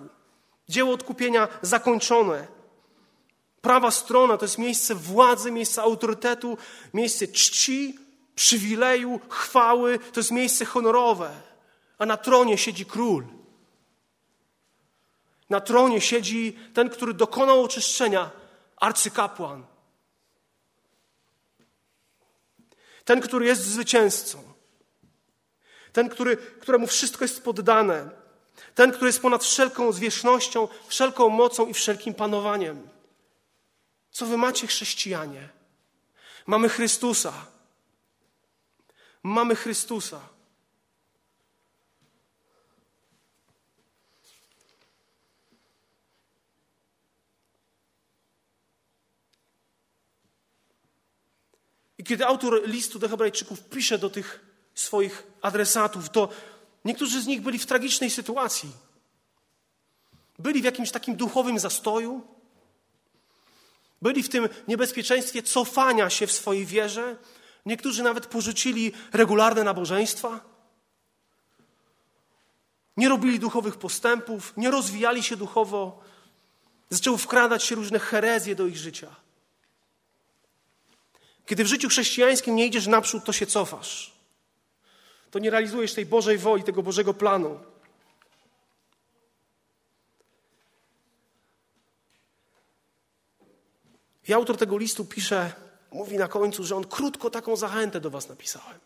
Dzieło 0.68 0.94
odkupienia 0.94 1.48
zakończone. 1.62 2.46
Prawa 3.60 3.90
strona 3.90 4.36
to 4.36 4.44
jest 4.44 4.58
miejsce 4.58 4.94
władzy, 4.94 5.52
miejsce 5.52 5.82
autorytetu, 5.82 6.58
miejsce 6.94 7.28
czci, 7.28 7.98
przywileju, 8.34 9.20
chwały, 9.28 9.98
to 9.98 10.20
jest 10.20 10.30
miejsce 10.30 10.64
honorowe. 10.64 11.30
A 11.98 12.06
na 12.06 12.16
tronie 12.16 12.58
siedzi 12.58 12.86
król. 12.86 13.26
Na 15.50 15.60
tronie 15.60 16.00
siedzi 16.00 16.58
ten, 16.74 16.90
który 16.90 17.14
dokonał 17.14 17.64
oczyszczenia, 17.64 18.30
arcykapłan. 18.76 19.66
Ten, 23.04 23.20
który 23.20 23.46
jest 23.46 23.62
zwycięzcą. 23.62 24.49
Ten, 25.92 26.08
który, 26.08 26.36
któremu 26.36 26.86
wszystko 26.86 27.24
jest 27.24 27.44
poddane. 27.44 28.10
Ten, 28.74 28.92
który 28.92 29.06
jest 29.06 29.22
ponad 29.22 29.44
wszelką 29.44 29.92
zwierzchnością, 29.92 30.68
wszelką 30.88 31.28
mocą 31.28 31.66
i 31.66 31.74
wszelkim 31.74 32.14
panowaniem. 32.14 32.88
Co 34.10 34.26
wy 34.26 34.36
macie, 34.36 34.66
chrześcijanie? 34.66 35.48
Mamy 36.46 36.68
Chrystusa. 36.68 37.32
Mamy 39.22 39.56
Chrystusa. 39.56 40.20
I 51.98 52.04
kiedy 52.04 52.26
autor 52.26 52.68
listu 52.68 52.98
do 52.98 53.08
Hebrajczyków 53.08 53.60
pisze 53.68 53.98
do 53.98 54.10
tych 54.10 54.49
swoich 54.80 55.26
adresatów, 55.42 56.08
to 56.08 56.28
niektórzy 56.84 57.22
z 57.22 57.26
nich 57.26 57.40
byli 57.42 57.58
w 57.58 57.66
tragicznej 57.66 58.10
sytuacji. 58.10 58.72
Byli 60.38 60.60
w 60.60 60.64
jakimś 60.64 60.90
takim 60.90 61.16
duchowym 61.16 61.58
zastoju, 61.58 62.26
byli 64.02 64.22
w 64.22 64.28
tym 64.28 64.48
niebezpieczeństwie 64.68 65.42
cofania 65.42 66.10
się 66.10 66.26
w 66.26 66.32
swojej 66.32 66.66
wierze. 66.66 67.16
Niektórzy 67.66 68.02
nawet 68.02 68.26
porzucili 68.26 68.92
regularne 69.12 69.64
nabożeństwa. 69.64 70.40
Nie 72.96 73.08
robili 73.08 73.38
duchowych 73.38 73.76
postępów, 73.76 74.52
nie 74.56 74.70
rozwijali 74.70 75.22
się 75.22 75.36
duchowo. 75.36 76.00
Zaczęły 76.90 77.18
wkradać 77.18 77.64
się 77.64 77.74
różne 77.74 77.98
herezje 77.98 78.54
do 78.54 78.66
ich 78.66 78.76
życia. 78.76 79.16
Kiedy 81.46 81.64
w 81.64 81.66
życiu 81.66 81.88
chrześcijańskim 81.88 82.56
nie 82.56 82.66
idziesz 82.66 82.86
naprzód, 82.86 83.24
to 83.24 83.32
się 83.32 83.46
cofasz 83.46 84.19
to 85.30 85.38
nie 85.38 85.50
realizujesz 85.50 85.94
tej 85.94 86.06
Bożej 86.06 86.38
woli, 86.38 86.64
tego 86.64 86.82
Bożego 86.82 87.14
planu. 87.14 87.60
I 94.28 94.32
autor 94.32 94.56
tego 94.56 94.78
listu 94.78 95.04
pisze, 95.04 95.52
mówi 95.92 96.16
na 96.16 96.28
końcu, 96.28 96.64
że 96.64 96.76
on 96.76 96.84
krótko 96.84 97.30
taką 97.30 97.56
zachętę 97.56 98.00
do 98.00 98.10
Was 98.10 98.28
napisałem. 98.28 98.80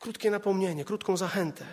Krótkie 0.00 0.30
napomnienie, 0.30 0.84
krótką 0.84 1.16
zachętę. 1.16 1.66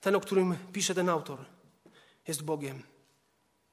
Ten, 0.00 0.14
o 0.16 0.20
którym 0.20 0.56
pisze 0.72 0.94
ten 0.94 1.08
autor, 1.08 1.44
jest 2.28 2.42
Bogiem. 2.42 2.91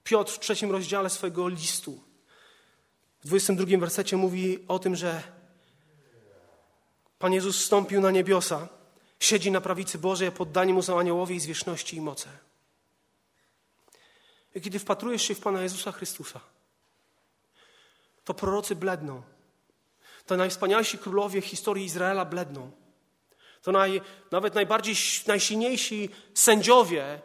Piotr 0.10 0.32
w 0.34 0.39
trzecim 0.39 0.72
rozdziale 0.72 1.10
swojego 1.10 1.48
listu, 1.48 2.00
w 3.24 3.28
22 3.28 3.78
wersecie 3.78 4.17
mówi 4.17 4.65
o 4.67 4.80
tym, 4.80 4.95
że 4.95 5.24
Pan 7.19 7.34
Jezus 7.34 7.58
wstąpił 7.58 8.02
na 8.02 8.12
niebiosa, 8.12 8.67
siedzi 9.19 9.52
na 9.52 9.62
prawicy 9.62 9.98
Bożej, 9.98 10.32
poddani 10.32 10.74
mu 10.74 10.82
są 10.82 11.00
aniołowie 11.00 11.36
i 11.36 11.39
zwierzchności 11.39 11.98
i 11.98 12.02
moce. 12.02 12.30
I 14.56 14.62
kiedy 14.62 14.80
wpatrujesz 14.80 15.22
się 15.22 15.36
w 15.36 15.39
Pana 15.39 15.62
Jezusa 15.62 15.91
Chrystusa, 15.91 16.39
to 18.26 18.34
prorocy 18.34 18.76
bledną. 18.76 19.22
To 20.26 20.38
najwspanialsi 20.38 20.98
królowie 20.98 21.41
historii 21.41 21.86
Izraela 21.86 22.26
bledną. 22.26 22.72
To 23.62 23.72
naj, 23.72 24.02
nawet 24.32 24.56
najbardziej, 24.56 24.95
najsilniejsi 25.28 26.10
sędziowie 26.34 27.22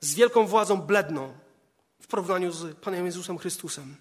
z 0.00 0.14
wielką 0.14 0.46
władzą 0.46 0.80
bledną 0.80 1.47
porównaniu 2.08 2.52
z 2.52 2.78
Panem 2.78 3.06
Jezusem 3.06 3.38
Chrystusem. 3.38 3.96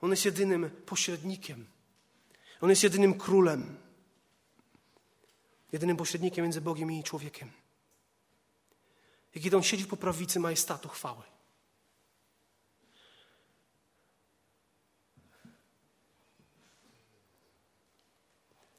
On 0.00 0.10
jest 0.10 0.24
jedynym 0.24 0.70
pośrednikiem. 0.70 1.66
On 2.60 2.70
jest 2.70 2.82
jedynym 2.82 3.18
królem. 3.18 3.76
Jedynym 5.72 5.96
pośrednikiem 5.96 6.42
między 6.42 6.60
Bogiem 6.60 6.92
i 6.92 7.04
człowiekiem. 7.04 7.50
I 9.34 9.40
kiedy 9.40 9.56
on 9.56 9.62
siedzi 9.62 9.86
po 9.86 9.96
prawicy 9.96 10.40
majestatu 10.40 10.88
chwały. 10.88 11.22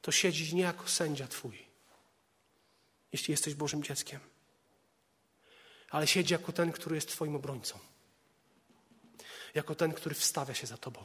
To 0.01 0.12
siedzi 0.12 0.55
nie 0.55 0.62
jako 0.62 0.88
sędzia 0.88 1.27
Twój, 1.27 1.65
jeśli 3.12 3.32
jesteś 3.32 3.53
Bożym 3.53 3.84
dzieckiem, 3.84 4.19
ale 5.89 6.08
siedzi 6.08 6.34
jako 6.34 6.52
ten, 6.52 6.71
który 6.71 6.95
jest 6.95 7.10
Twoim 7.10 7.36
obrońcą 7.36 7.80
jako 9.56 9.75
ten, 9.75 9.93
który 9.93 10.15
wstawia 10.15 10.54
się 10.54 10.67
za 10.67 10.78
Tobą. 10.78 11.04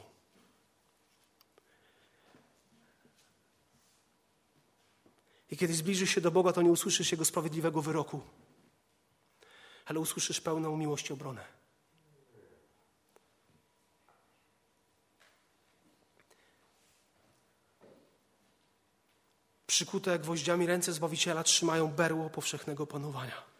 I 5.49 5.57
kiedy 5.57 5.73
zbliżysz 5.73 6.09
się 6.09 6.21
do 6.21 6.31
Boga, 6.31 6.53
to 6.53 6.61
nie 6.61 6.71
usłyszysz 6.71 7.11
Jego 7.11 7.25
sprawiedliwego 7.25 7.81
wyroku, 7.81 8.21
ale 9.85 9.99
usłyszysz 9.99 10.41
pełną 10.41 10.77
miłość 10.77 11.11
obronę. 11.11 11.45
Przykute 19.67 20.19
gwoździami 20.19 20.65
ręce 20.65 20.93
Zbawiciela 20.93 21.43
trzymają 21.43 21.87
berło 21.87 22.29
powszechnego 22.29 22.87
panowania. 22.87 23.54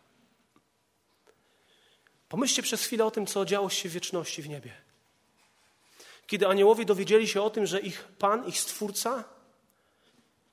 Pomyślcie 2.36 2.62
przez 2.62 2.84
chwilę 2.84 3.06
o 3.06 3.12
tym, 3.12 3.26
co 3.26 3.45
działo 3.45 3.69
się 3.69 3.89
w 3.89 3.91
wieczności 3.91 4.41
w 4.41 4.50
niebie. 4.50 4.71
Kiedy 6.28 6.48
aniołowie 6.48 6.86
dowiedzieli 6.86 7.28
się 7.28 7.41
o 7.41 7.50
tym, 7.50 7.65
że 7.65 7.80
ich 7.80 8.04
Pan, 8.04 8.48
ich 8.48 8.60
Stwórca, 8.60 9.24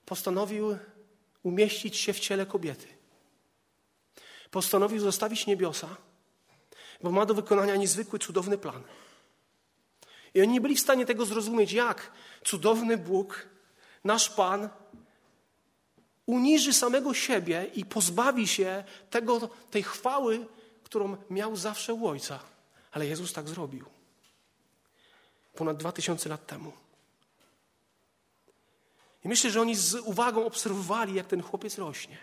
postanowił 0.06 0.78
umieścić 1.42 1.96
się 1.96 2.12
w 2.12 2.20
ciele 2.20 2.46
kobiety. 2.46 2.86
Postanowił 4.50 5.00
zostawić 5.00 5.46
niebiosa, 5.46 5.96
bo 7.02 7.10
ma 7.10 7.26
do 7.26 7.34
wykonania 7.34 7.76
niezwykły, 7.76 8.18
cudowny 8.18 8.58
plan. 8.58 8.82
I 10.34 10.40
oni 10.40 10.52
nie 10.52 10.60
byli 10.60 10.76
w 10.76 10.80
stanie 10.80 11.06
tego 11.06 11.26
zrozumieć, 11.26 11.72
jak 11.72 12.12
cudowny 12.44 12.98
Bóg, 12.98 13.48
nasz 14.04 14.30
Pan, 14.30 14.68
uniży 16.26 16.72
samego 16.72 17.14
siebie 17.14 17.70
i 17.74 17.84
pozbawi 17.84 18.48
się 18.48 18.84
tego, 19.10 19.48
tej 19.70 19.82
chwały, 19.82 20.46
którą 20.92 21.16
miał 21.30 21.56
zawsze 21.56 21.94
u 21.94 22.06
Ojca. 22.06 22.38
Ale 22.90 23.06
Jezus 23.06 23.32
tak 23.32 23.48
zrobił. 23.48 23.86
Ponad 25.54 25.76
dwa 25.76 25.92
tysiące 25.92 26.28
lat 26.28 26.46
temu. 26.46 26.72
I 29.24 29.28
myślę, 29.28 29.50
że 29.50 29.60
oni 29.60 29.74
z 29.76 29.94
uwagą 29.94 30.46
obserwowali, 30.46 31.14
jak 31.14 31.26
ten 31.26 31.42
chłopiec 31.42 31.78
rośnie. 31.78 32.18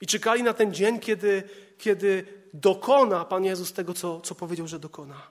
I 0.00 0.06
czekali 0.06 0.42
na 0.42 0.54
ten 0.54 0.74
dzień, 0.74 1.00
kiedy, 1.00 1.48
kiedy 1.78 2.42
dokona 2.54 3.24
Pan 3.24 3.44
Jezus 3.44 3.72
tego, 3.72 3.94
co, 3.94 4.20
co 4.20 4.34
powiedział, 4.34 4.68
że 4.68 4.78
dokona. 4.78 5.30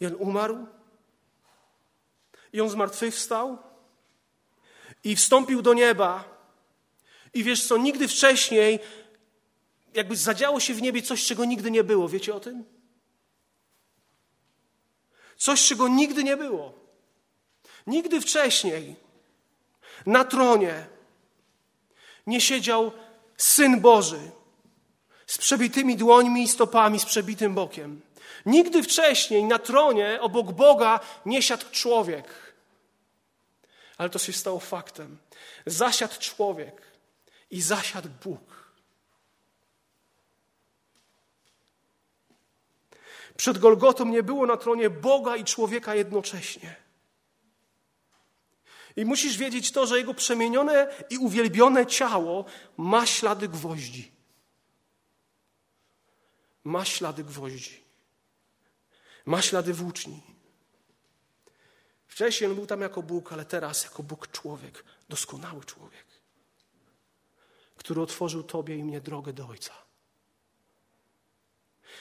I 0.00 0.06
on 0.06 0.14
umarł, 0.14 0.66
i 2.52 2.60
on 2.60 2.70
zmartwychwstał, 2.70 3.58
i 5.04 5.16
wstąpił 5.16 5.62
do 5.62 5.74
nieba, 5.74 6.24
i 7.34 7.44
wiesz 7.44 7.66
co, 7.66 7.76
nigdy 7.76 8.08
wcześniej 8.08 8.78
jakby 9.94 10.16
zadziało 10.16 10.60
się 10.60 10.74
w 10.74 10.82
niebie 10.82 11.02
coś, 11.02 11.26
czego 11.26 11.44
nigdy 11.44 11.70
nie 11.70 11.84
było. 11.84 12.08
Wiecie 12.08 12.34
o 12.34 12.40
tym? 12.40 12.64
Coś, 15.36 15.68
czego 15.68 15.88
nigdy 15.88 16.24
nie 16.24 16.36
było. 16.36 16.72
Nigdy 17.86 18.20
wcześniej 18.20 18.96
na 20.06 20.24
tronie 20.24 20.86
nie 22.26 22.40
siedział 22.40 22.92
Syn 23.36 23.80
Boży 23.80 24.30
z 25.26 25.38
przebitymi 25.38 25.96
dłońmi 25.96 26.42
i 26.42 26.48
stopami, 26.48 27.00
z 27.00 27.04
przebitym 27.04 27.54
bokiem. 27.54 28.00
Nigdy 28.46 28.82
wcześniej 28.82 29.44
na 29.44 29.58
tronie 29.58 30.18
obok 30.20 30.52
Boga 30.52 31.00
nie 31.26 31.42
siadł 31.42 31.64
człowiek. 31.70 32.54
Ale 33.98 34.10
to 34.10 34.18
się 34.18 34.32
stało 34.32 34.60
faktem. 34.60 35.18
Zasiadł 35.66 36.14
człowiek 36.18 36.91
i 37.52 37.62
zasiadł 37.62 38.08
Bóg. 38.24 38.72
Przed 43.36 43.58
Golgotą 43.58 44.04
nie 44.04 44.22
było 44.22 44.46
na 44.46 44.56
tronie 44.56 44.90
Boga 44.90 45.36
i 45.36 45.44
człowieka 45.44 45.94
jednocześnie. 45.94 46.76
I 48.96 49.04
musisz 49.04 49.36
wiedzieć 49.36 49.72
to, 49.72 49.86
że 49.86 49.98
jego 49.98 50.14
przemienione 50.14 51.04
i 51.10 51.18
uwielbione 51.18 51.86
ciało 51.86 52.44
ma 52.76 53.06
ślady 53.06 53.48
gwoździ. 53.48 54.12
Ma 56.64 56.84
ślady 56.84 57.24
gwoździ. 57.24 57.84
Ma 59.26 59.42
ślady 59.42 59.74
włóczni. 59.74 60.22
Wcześniej 62.06 62.50
on 62.50 62.56
był 62.56 62.66
tam 62.66 62.80
jako 62.80 63.02
Bóg, 63.02 63.32
ale 63.32 63.44
teraz 63.44 63.84
jako 63.84 64.02
Bóg 64.02 64.30
człowiek, 64.30 64.84
doskonały 65.08 65.64
człowiek 65.64 66.11
który 67.82 68.00
otworzył 68.00 68.42
Tobie 68.42 68.76
i 68.76 68.84
mnie 68.84 69.00
drogę 69.00 69.32
do 69.32 69.48
Ojca, 69.48 69.74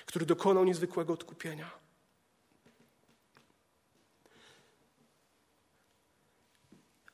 który 0.05 0.25
dokonał 0.25 0.63
niezwykłego 0.63 1.13
odkupienia. 1.13 1.71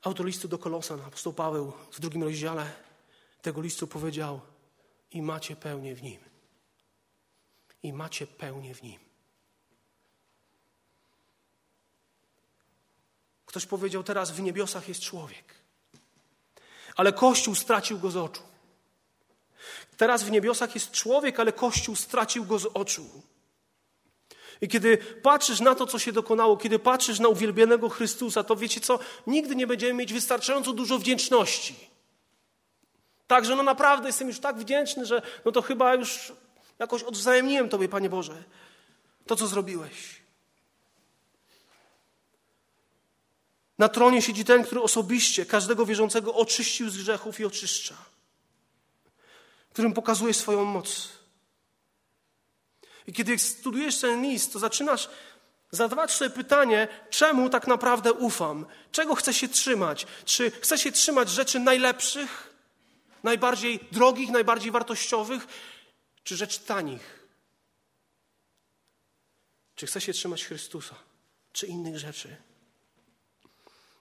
Autor 0.01 0.25
listu 0.25 0.47
do 0.47 0.57
Kolosan, 0.57 1.01
apostoł 1.01 1.33
Paweł 1.33 1.73
w 1.91 1.99
drugim 1.99 2.23
rozdziale 2.23 2.73
tego 3.41 3.61
listu 3.61 3.87
powiedział 3.87 4.41
i 5.11 5.21
macie 5.21 5.55
pełnię 5.55 5.95
w 5.95 6.03
Nim. 6.03 6.21
I 7.83 7.93
macie 7.93 8.27
pełnię 8.27 8.75
w 8.75 8.83
Nim. 8.83 8.99
Ktoś 13.45 13.65
powiedział 13.65 14.03
teraz, 14.03 14.31
w 14.31 14.41
niebiosach 14.41 14.87
jest 14.87 15.01
człowiek. 15.01 15.55
Ale 16.95 17.13
Kościół 17.13 17.55
stracił 17.55 17.99
go 17.99 18.11
z 18.11 18.17
oczu. 18.17 18.46
Teraz 19.97 20.23
w 20.23 20.31
niebiosach 20.31 20.75
jest 20.75 20.91
człowiek, 20.91 21.39
ale 21.39 21.51
Kościół 21.51 21.95
stracił 21.95 22.45
go 22.45 22.59
z 22.59 22.65
oczu. 22.65 23.05
I 24.61 24.67
kiedy 24.67 24.97
patrzysz 24.97 25.59
na 25.59 25.75
to, 25.75 25.87
co 25.87 25.99
się 25.99 26.11
dokonało, 26.11 26.57
kiedy 26.57 26.79
patrzysz 26.79 27.19
na 27.19 27.27
uwielbionego 27.27 27.89
Chrystusa, 27.89 28.43
to 28.43 28.55
wiecie 28.55 28.81
co? 28.81 28.99
Nigdy 29.27 29.55
nie 29.55 29.67
będziemy 29.67 29.93
mieć 29.93 30.13
wystarczająco 30.13 30.73
dużo 30.73 30.99
wdzięczności. 30.99 31.75
Także 33.27 33.55
no 33.55 33.63
naprawdę 33.63 34.09
jestem 34.09 34.27
już 34.27 34.39
tak 34.39 34.57
wdzięczny, 34.57 35.05
że 35.05 35.21
no 35.45 35.51
to 35.51 35.61
chyba 35.61 35.95
już 35.95 36.33
jakoś 36.79 37.03
odwzajemniłem 37.03 37.69
Tobie, 37.69 37.89
Panie 37.89 38.09
Boże, 38.09 38.43
to, 39.25 39.35
co 39.35 39.47
zrobiłeś. 39.47 40.21
Na 43.77 43.89
tronie 43.89 44.21
siedzi 44.21 44.45
ten, 44.45 44.63
który 44.63 44.81
osobiście 44.81 45.45
każdego 45.45 45.85
wierzącego 45.85 46.33
oczyścił 46.33 46.89
z 46.89 46.97
grzechów 46.97 47.39
i 47.39 47.45
oczyszcza 47.45 47.95
którym 49.77 49.93
pokazuje 49.93 50.33
swoją 50.33 50.65
moc. 50.65 51.09
I 53.07 53.13
kiedy 53.13 53.39
studujesz 53.39 53.99
ten 53.99 54.23
list, 54.23 54.53
to 54.53 54.59
zaczynasz 54.59 55.09
zadawać 55.71 56.11
sobie 56.11 56.29
pytanie, 56.29 56.87
czemu 57.09 57.49
tak 57.49 57.67
naprawdę 57.67 58.13
ufam? 58.13 58.65
Czego 58.91 59.15
chcę 59.15 59.33
się 59.33 59.47
trzymać? 59.47 60.07
Czy 60.25 60.51
chcę 60.51 60.77
się 60.77 60.91
trzymać 60.91 61.29
rzeczy 61.29 61.59
najlepszych, 61.59 62.53
najbardziej 63.23 63.79
drogich, 63.91 64.29
najbardziej 64.29 64.71
wartościowych, 64.71 65.47
czy 66.23 66.35
rzeczy 66.35 66.59
tanich? 66.59 67.27
Czy 69.75 69.87
chcę 69.87 70.01
się 70.01 70.13
trzymać 70.13 70.45
Chrystusa, 70.45 70.95
czy 71.53 71.67
innych 71.67 71.99
rzeczy? 71.99 72.35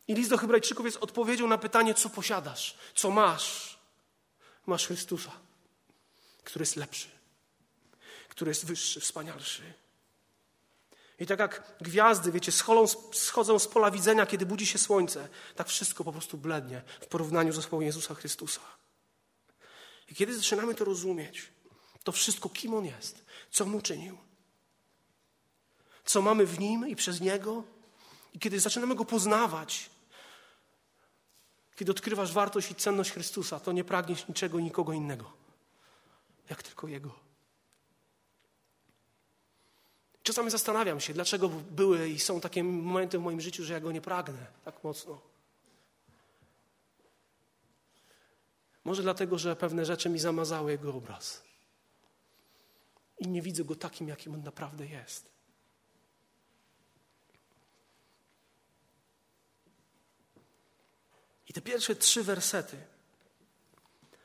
I 0.08 0.14
list 0.14 0.30
do 0.30 0.38
Hebrajczyków 0.38 0.86
jest 0.86 0.98
odpowiedzią 0.98 1.46
na 1.46 1.58
pytanie, 1.58 1.94
co 1.94 2.10
posiadasz, 2.10 2.76
co 2.94 3.10
masz. 3.10 3.78
Masz 4.66 4.86
Chrystusa, 4.86 5.45
który 6.46 6.62
jest 6.62 6.76
lepszy, 6.76 7.08
który 8.28 8.50
jest 8.50 8.66
wyższy, 8.66 9.00
wspanialszy. 9.00 9.62
I 11.18 11.26
tak 11.26 11.38
jak 11.38 11.76
gwiazdy, 11.80 12.32
wiecie, 12.32 12.52
scholą, 12.52 12.86
schodzą 13.12 13.58
z 13.58 13.68
pola 13.68 13.90
widzenia, 13.90 14.26
kiedy 14.26 14.46
budzi 14.46 14.66
się 14.66 14.78
słońce, 14.78 15.28
tak 15.56 15.68
wszystko 15.68 16.04
po 16.04 16.12
prostu 16.12 16.38
blednie 16.38 16.82
w 17.00 17.06
porównaniu 17.06 17.52
z 17.52 17.58
osobą 17.58 17.80
Jezusa 17.80 18.14
Chrystusa. 18.14 18.60
I 20.08 20.14
kiedy 20.14 20.36
zaczynamy 20.36 20.74
to 20.74 20.84
rozumieć, 20.84 21.48
to 22.04 22.12
wszystko, 22.12 22.48
kim 22.48 22.74
On 22.74 22.84
jest, 22.84 23.24
co 23.50 23.64
On 23.64 23.74
uczynił, 23.74 24.18
co 26.04 26.22
mamy 26.22 26.46
w 26.46 26.58
Nim 26.58 26.88
i 26.88 26.96
przez 26.96 27.20
Niego, 27.20 27.64
i 28.34 28.38
kiedy 28.38 28.60
zaczynamy 28.60 28.94
Go 28.94 29.04
poznawać, 29.04 29.90
kiedy 31.76 31.92
odkrywasz 31.92 32.32
wartość 32.32 32.70
i 32.70 32.74
cenność 32.74 33.10
Chrystusa, 33.10 33.60
to 33.60 33.72
nie 33.72 33.84
pragniesz 33.84 34.28
niczego, 34.28 34.60
nikogo 34.60 34.92
innego, 34.92 35.45
jak 36.50 36.62
tylko 36.62 36.88
Jego. 36.88 37.26
Czasami 40.22 40.50
zastanawiam 40.50 41.00
się, 41.00 41.14
dlaczego 41.14 41.48
były 41.48 42.08
i 42.08 42.18
są 42.18 42.40
takie 42.40 42.64
momenty 42.64 43.18
w 43.18 43.22
moim 43.22 43.40
życiu, 43.40 43.64
że 43.64 43.72
ja 43.72 43.80
Go 43.80 43.92
nie 43.92 44.00
pragnę 44.00 44.46
tak 44.64 44.84
mocno. 44.84 45.20
Może 48.84 49.02
dlatego, 49.02 49.38
że 49.38 49.56
pewne 49.56 49.84
rzeczy 49.84 50.08
mi 50.08 50.18
zamazały 50.18 50.70
Jego 50.70 50.94
obraz. 50.94 51.42
I 53.18 53.28
nie 53.28 53.42
widzę 53.42 53.64
Go 53.64 53.76
takim, 53.76 54.08
jakim 54.08 54.34
On 54.34 54.42
naprawdę 54.42 54.86
jest. 54.86 55.30
I 61.48 61.52
te 61.52 61.60
pierwsze 61.60 61.96
trzy 61.96 62.24
wersety, 62.24 62.76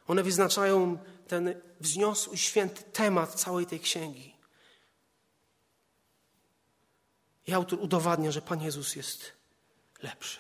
one 0.08 0.24
wyznaczają 0.24 0.98
ten 1.32 1.62
wzniosły, 1.80 2.38
święty 2.38 2.84
temat 2.84 3.34
całej 3.34 3.66
tej 3.66 3.80
księgi. 3.80 4.36
I 7.48 7.54
autor 7.54 7.80
udowadnia, 7.80 8.32
że 8.32 8.42
Pan 8.42 8.62
Jezus 8.62 8.96
jest 8.96 9.32
lepszy. 10.02 10.40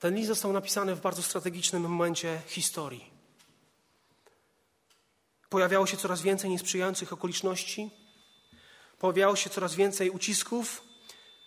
Ten 0.00 0.14
list 0.14 0.28
został 0.28 0.52
napisany 0.52 0.94
w 0.94 1.00
bardzo 1.00 1.22
strategicznym 1.22 1.82
momencie 1.82 2.42
historii. 2.46 3.10
Pojawiało 5.48 5.86
się 5.86 5.96
coraz 5.96 6.22
więcej 6.22 6.50
niesprzyjających 6.50 7.12
okoliczności, 7.12 7.90
pojawiało 8.98 9.36
się 9.36 9.50
coraz 9.50 9.74
więcej 9.74 10.10
ucisków. 10.10 10.82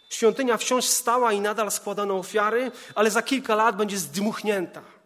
Świątynia 0.09 0.57
wciąż 0.57 0.85
stała 0.85 1.33
i 1.33 1.41
nadal 1.41 1.71
składano 1.71 2.17
ofiary, 2.17 2.71
ale 2.95 3.11
za 3.11 3.21
kilka 3.21 3.55
lat 3.55 3.75
będzie 3.75 3.97
zdmuchnięta. 3.97 4.96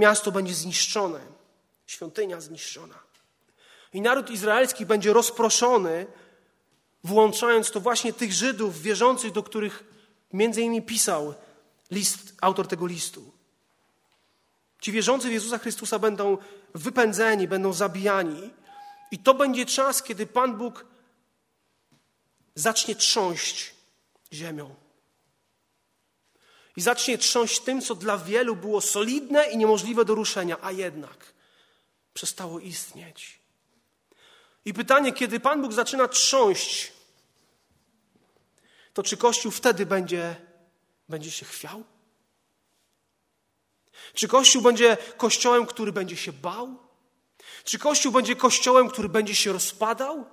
Miasto 0.00 0.32
będzie 0.32 0.54
zniszczone, 0.54 1.20
świątynia 1.86 2.40
zniszczona. 2.40 2.98
I 3.92 4.00
naród 4.00 4.30
izraelski 4.30 4.86
będzie 4.86 5.12
rozproszony, 5.12 6.06
włączając 7.04 7.70
to 7.70 7.80
właśnie 7.80 8.12
tych 8.12 8.32
Żydów 8.32 8.82
wierzących, 8.82 9.32
do 9.32 9.42
których 9.42 9.84
między 10.32 10.62
innymi 10.62 10.82
pisał 10.82 11.34
list, 11.90 12.34
autor 12.40 12.68
tego 12.68 12.86
listu. 12.86 13.32
Ci 14.80 14.92
wierzący 14.92 15.28
w 15.28 15.32
Jezusa 15.32 15.58
Chrystusa 15.58 15.98
będą 15.98 16.38
wypędzeni, 16.74 17.48
będą 17.48 17.72
zabijani. 17.72 18.50
I 19.10 19.18
to 19.18 19.34
będzie 19.34 19.66
czas, 19.66 20.02
kiedy 20.02 20.26
Pan 20.26 20.56
Bóg 20.56 20.86
zacznie 22.54 22.96
trząść 22.96 23.74
ziemią. 24.32 24.74
I 26.80 26.82
zacznie 26.82 27.18
trząść 27.18 27.60
tym, 27.60 27.80
co 27.80 27.94
dla 27.94 28.18
wielu 28.18 28.56
było 28.56 28.80
solidne 28.80 29.50
i 29.50 29.56
niemożliwe 29.56 30.04
do 30.04 30.14
ruszenia, 30.14 30.56
a 30.62 30.72
jednak 30.72 31.32
przestało 32.14 32.60
istnieć. 32.60 33.40
I 34.64 34.74
pytanie, 34.74 35.12
kiedy 35.12 35.40
Pan 35.40 35.62
Bóg 35.62 35.72
zaczyna 35.72 36.08
trząść, 36.08 36.92
to 38.94 39.02
czy 39.02 39.16
Kościół 39.16 39.52
wtedy 39.52 39.86
będzie, 39.86 40.36
będzie 41.08 41.30
się 41.30 41.46
chwiał? 41.46 41.84
Czy 44.14 44.28
Kościół 44.28 44.62
będzie 44.62 44.96
kościołem, 45.16 45.66
który 45.66 45.92
będzie 45.92 46.16
się 46.16 46.32
bał? 46.32 46.78
Czy 47.64 47.78
Kościół 47.78 48.12
będzie 48.12 48.36
kościołem, 48.36 48.88
który 48.88 49.08
będzie 49.08 49.34
się 49.34 49.52
rozpadał? 49.52 50.24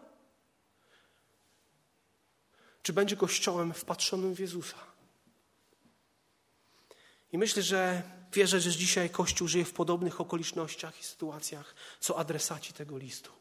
Czy 2.83 2.93
będzie 2.93 3.15
kościołem 3.15 3.73
wpatrzonym 3.73 4.35
w 4.35 4.39
Jezusa? 4.39 4.96
I 7.31 7.37
myślę, 7.37 7.63
że 7.63 8.03
wierzę, 8.33 8.59
że 8.59 8.71
dzisiaj 8.71 9.09
Kościół 9.09 9.47
żyje 9.47 9.65
w 9.65 9.73
podobnych 9.73 10.21
okolicznościach 10.21 10.99
i 10.99 11.03
sytuacjach, 11.03 11.75
co 11.99 12.17
adresaci 12.19 12.73
tego 12.73 12.97
listu. 12.97 13.31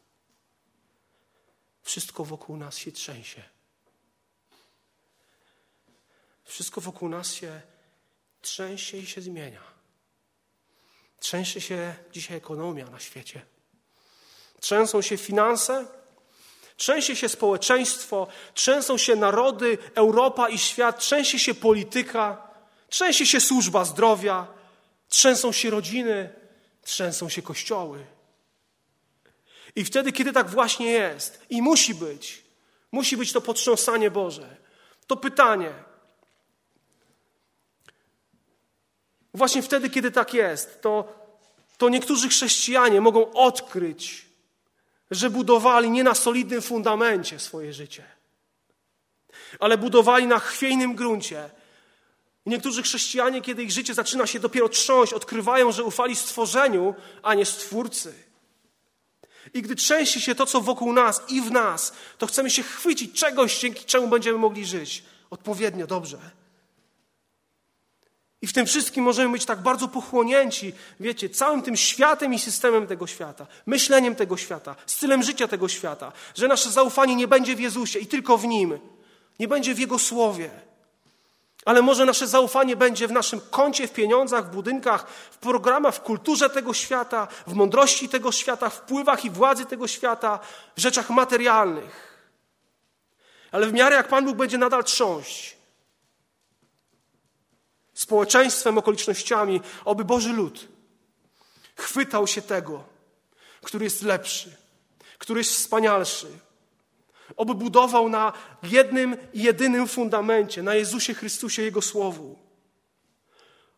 Wszystko 1.81 2.25
wokół 2.25 2.57
nas 2.57 2.77
się 2.77 2.91
trzęsie. 2.91 3.43
Wszystko 6.43 6.81
wokół 6.81 7.09
nas 7.09 7.33
się 7.33 7.61
trzęsie 8.41 8.97
i 8.97 9.05
się 9.05 9.21
zmienia. 9.21 9.61
Trzęsie 11.19 11.61
się 11.61 11.95
dzisiaj 12.11 12.37
ekonomia 12.37 12.89
na 12.89 12.99
świecie. 12.99 13.45
Trzęsą 14.59 15.01
się 15.01 15.17
finanse, 15.17 15.87
trzęsie 16.77 17.15
się 17.15 17.29
społeczeństwo, 17.29 18.27
trzęsą 18.53 18.97
się 18.97 19.15
narody, 19.15 19.77
Europa 19.95 20.49
i 20.49 20.57
świat, 20.57 20.99
trzęsie 20.99 21.39
się 21.39 21.53
polityka, 21.53 22.46
trzęsie 22.89 23.25
się 23.25 23.39
służba 23.39 23.85
zdrowia, 23.85 24.47
trzęsą 25.09 25.51
się 25.51 25.69
rodziny, 25.69 26.33
trzęsą 26.81 27.29
się 27.29 27.41
kościoły. 27.41 28.05
I 29.75 29.85
wtedy, 29.85 30.11
kiedy 30.11 30.33
tak 30.33 30.49
właśnie 30.49 30.91
jest 30.91 31.41
i 31.49 31.61
musi 31.61 31.95
być, 31.95 32.43
musi 32.91 33.17
być 33.17 33.31
to 33.31 33.41
potrząsanie 33.41 34.11
Boże, 34.11 34.57
to 35.07 35.17
pytanie. 35.17 35.73
Właśnie 39.33 39.61
wtedy, 39.61 39.89
kiedy 39.89 40.11
tak 40.11 40.33
jest, 40.33 40.81
to, 40.81 41.13
to 41.77 41.89
niektórzy 41.89 42.29
chrześcijanie 42.29 43.01
mogą 43.01 43.33
odkryć, 43.33 44.25
że 45.11 45.29
budowali 45.29 45.89
nie 45.89 46.03
na 46.03 46.15
solidnym 46.15 46.61
fundamencie 46.61 47.39
swoje 47.39 47.73
życie, 47.73 48.03
ale 49.59 49.77
budowali 49.77 50.27
na 50.27 50.39
chwiejnym 50.39 50.95
gruncie. 50.95 51.49
Niektórzy 52.47 52.83
chrześcijanie, 52.83 53.41
kiedy 53.41 53.63
ich 53.63 53.71
życie 53.71 53.93
zaczyna 53.93 54.27
się 54.27 54.39
dopiero 54.39 54.69
trząść, 54.69 55.13
odkrywają, 55.13 55.71
że 55.71 55.83
ufali 55.83 56.15
stworzeniu, 56.15 56.95
a 57.23 57.33
nie 57.33 57.45
stwórcy. 57.45 58.13
I 59.53 59.61
gdy 59.61 59.75
trzęsie 59.75 60.21
się 60.21 60.35
to, 60.35 60.45
co 60.45 60.61
wokół 60.61 60.93
nas 60.93 61.21
i 61.29 61.41
w 61.41 61.51
nas, 61.51 61.93
to 62.17 62.27
chcemy 62.27 62.49
się 62.49 62.63
chwycić 62.63 63.19
czegoś, 63.19 63.59
dzięki 63.59 63.85
czemu 63.85 64.07
będziemy 64.07 64.37
mogli 64.37 64.65
żyć 64.65 65.03
odpowiednio 65.29 65.87
dobrze. 65.87 66.17
I 68.41 68.47
w 68.47 68.53
tym 68.53 68.65
wszystkim 68.65 69.03
możemy 69.03 69.31
być 69.31 69.45
tak 69.45 69.61
bardzo 69.61 69.87
pochłonięci, 69.87 70.73
wiecie, 70.99 71.29
całym 71.29 71.61
tym 71.61 71.75
światem 71.75 72.33
i 72.33 72.39
systemem 72.39 72.87
tego 72.87 73.07
świata, 73.07 73.47
myśleniem 73.65 74.15
tego 74.15 74.37
świata, 74.37 74.75
stylem 74.85 75.23
życia 75.23 75.47
tego 75.47 75.67
świata, 75.67 76.11
że 76.35 76.47
nasze 76.47 76.71
zaufanie 76.71 77.15
nie 77.15 77.27
będzie 77.27 77.55
w 77.55 77.59
Jezusie 77.59 77.99
i 77.99 78.07
tylko 78.07 78.37
w 78.37 78.45
Nim, 78.45 78.79
nie 79.39 79.47
będzie 79.47 79.75
w 79.75 79.79
Jego 79.79 79.99
Słowie. 79.99 80.66
Ale 81.67 81.81
może 81.81 82.05
nasze 82.05 82.27
zaufanie 82.27 82.75
będzie 82.75 83.07
w 83.07 83.11
naszym 83.11 83.41
koncie, 83.41 83.87
w 83.87 83.93
pieniądzach, 83.93 84.45
w 84.45 84.49
budynkach, 84.49 85.07
w 85.31 85.37
programach, 85.37 85.95
w 85.95 86.01
kulturze 86.01 86.49
tego 86.49 86.73
świata, 86.73 87.27
w 87.47 87.53
mądrości 87.53 88.09
tego 88.09 88.31
świata, 88.31 88.69
w 88.69 88.75
wpływach 88.75 89.25
i 89.25 89.29
władzy 89.29 89.65
tego 89.65 89.87
świata, 89.87 90.39
w 90.75 90.81
rzeczach 90.81 91.09
materialnych. 91.09 92.17
Ale 93.51 93.67
w 93.67 93.73
miarę 93.73 93.95
jak 93.95 94.07
Pan 94.07 94.25
Bóg 94.25 94.37
będzie 94.37 94.57
nadal 94.57 94.83
trząść 94.83 95.57
społeczeństwem, 97.93 98.77
okolicznościami, 98.77 99.61
oby 99.85 100.05
Boży 100.05 100.33
lud 100.33 100.67
chwytał 101.75 102.27
się 102.27 102.41
tego, 102.41 102.83
który 103.61 103.83
jest 103.83 104.01
lepszy, 104.01 104.57
który 105.17 105.39
jest 105.39 105.51
wspanialszy, 105.51 106.27
Oby 107.35 107.55
budował 107.55 108.09
na 108.09 108.33
jednym 108.63 109.17
i 109.33 109.43
jedynym 109.43 109.87
fundamencie, 109.87 110.63
na 110.63 110.75
Jezusie 110.75 111.13
Chrystusie, 111.13 111.61
Jego 111.61 111.81
Słowu. 111.81 112.39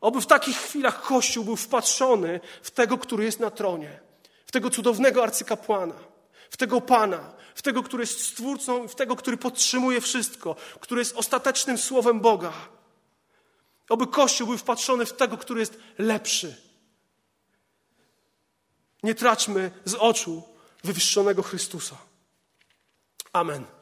Oby 0.01 0.21
w 0.21 0.25
takich 0.25 0.57
chwilach 0.57 1.01
Kościół 1.01 1.45
był 1.45 1.55
wpatrzony 1.55 2.39
w 2.61 2.71
tego, 2.71 2.97
który 2.97 3.23
jest 3.23 3.39
na 3.39 3.51
tronie, 3.51 3.99
w 4.45 4.51
tego 4.51 4.69
cudownego 4.69 5.23
arcykapłana, 5.23 5.95
w 6.49 6.57
tego 6.57 6.81
Pana, 6.81 7.31
w 7.55 7.61
tego, 7.61 7.83
który 7.83 8.03
jest 8.03 8.25
Stwórcą, 8.25 8.87
w 8.87 8.95
tego, 8.95 9.15
który 9.15 9.37
podtrzymuje 9.37 10.01
wszystko, 10.01 10.55
który 10.79 11.01
jest 11.01 11.15
ostatecznym 11.15 11.77
Słowem 11.77 12.19
Boga. 12.19 12.53
Oby 13.89 14.07
Kościół 14.07 14.47
był 14.47 14.57
wpatrzony 14.57 15.05
w 15.05 15.13
tego, 15.13 15.37
który 15.37 15.59
jest 15.59 15.77
lepszy. 15.97 16.55
Nie 19.03 19.15
traćmy 19.15 19.71
z 19.85 19.93
oczu 19.93 20.43
wywyższonego 20.83 21.43
Chrystusa. 21.43 22.08
Amen. 23.35 23.78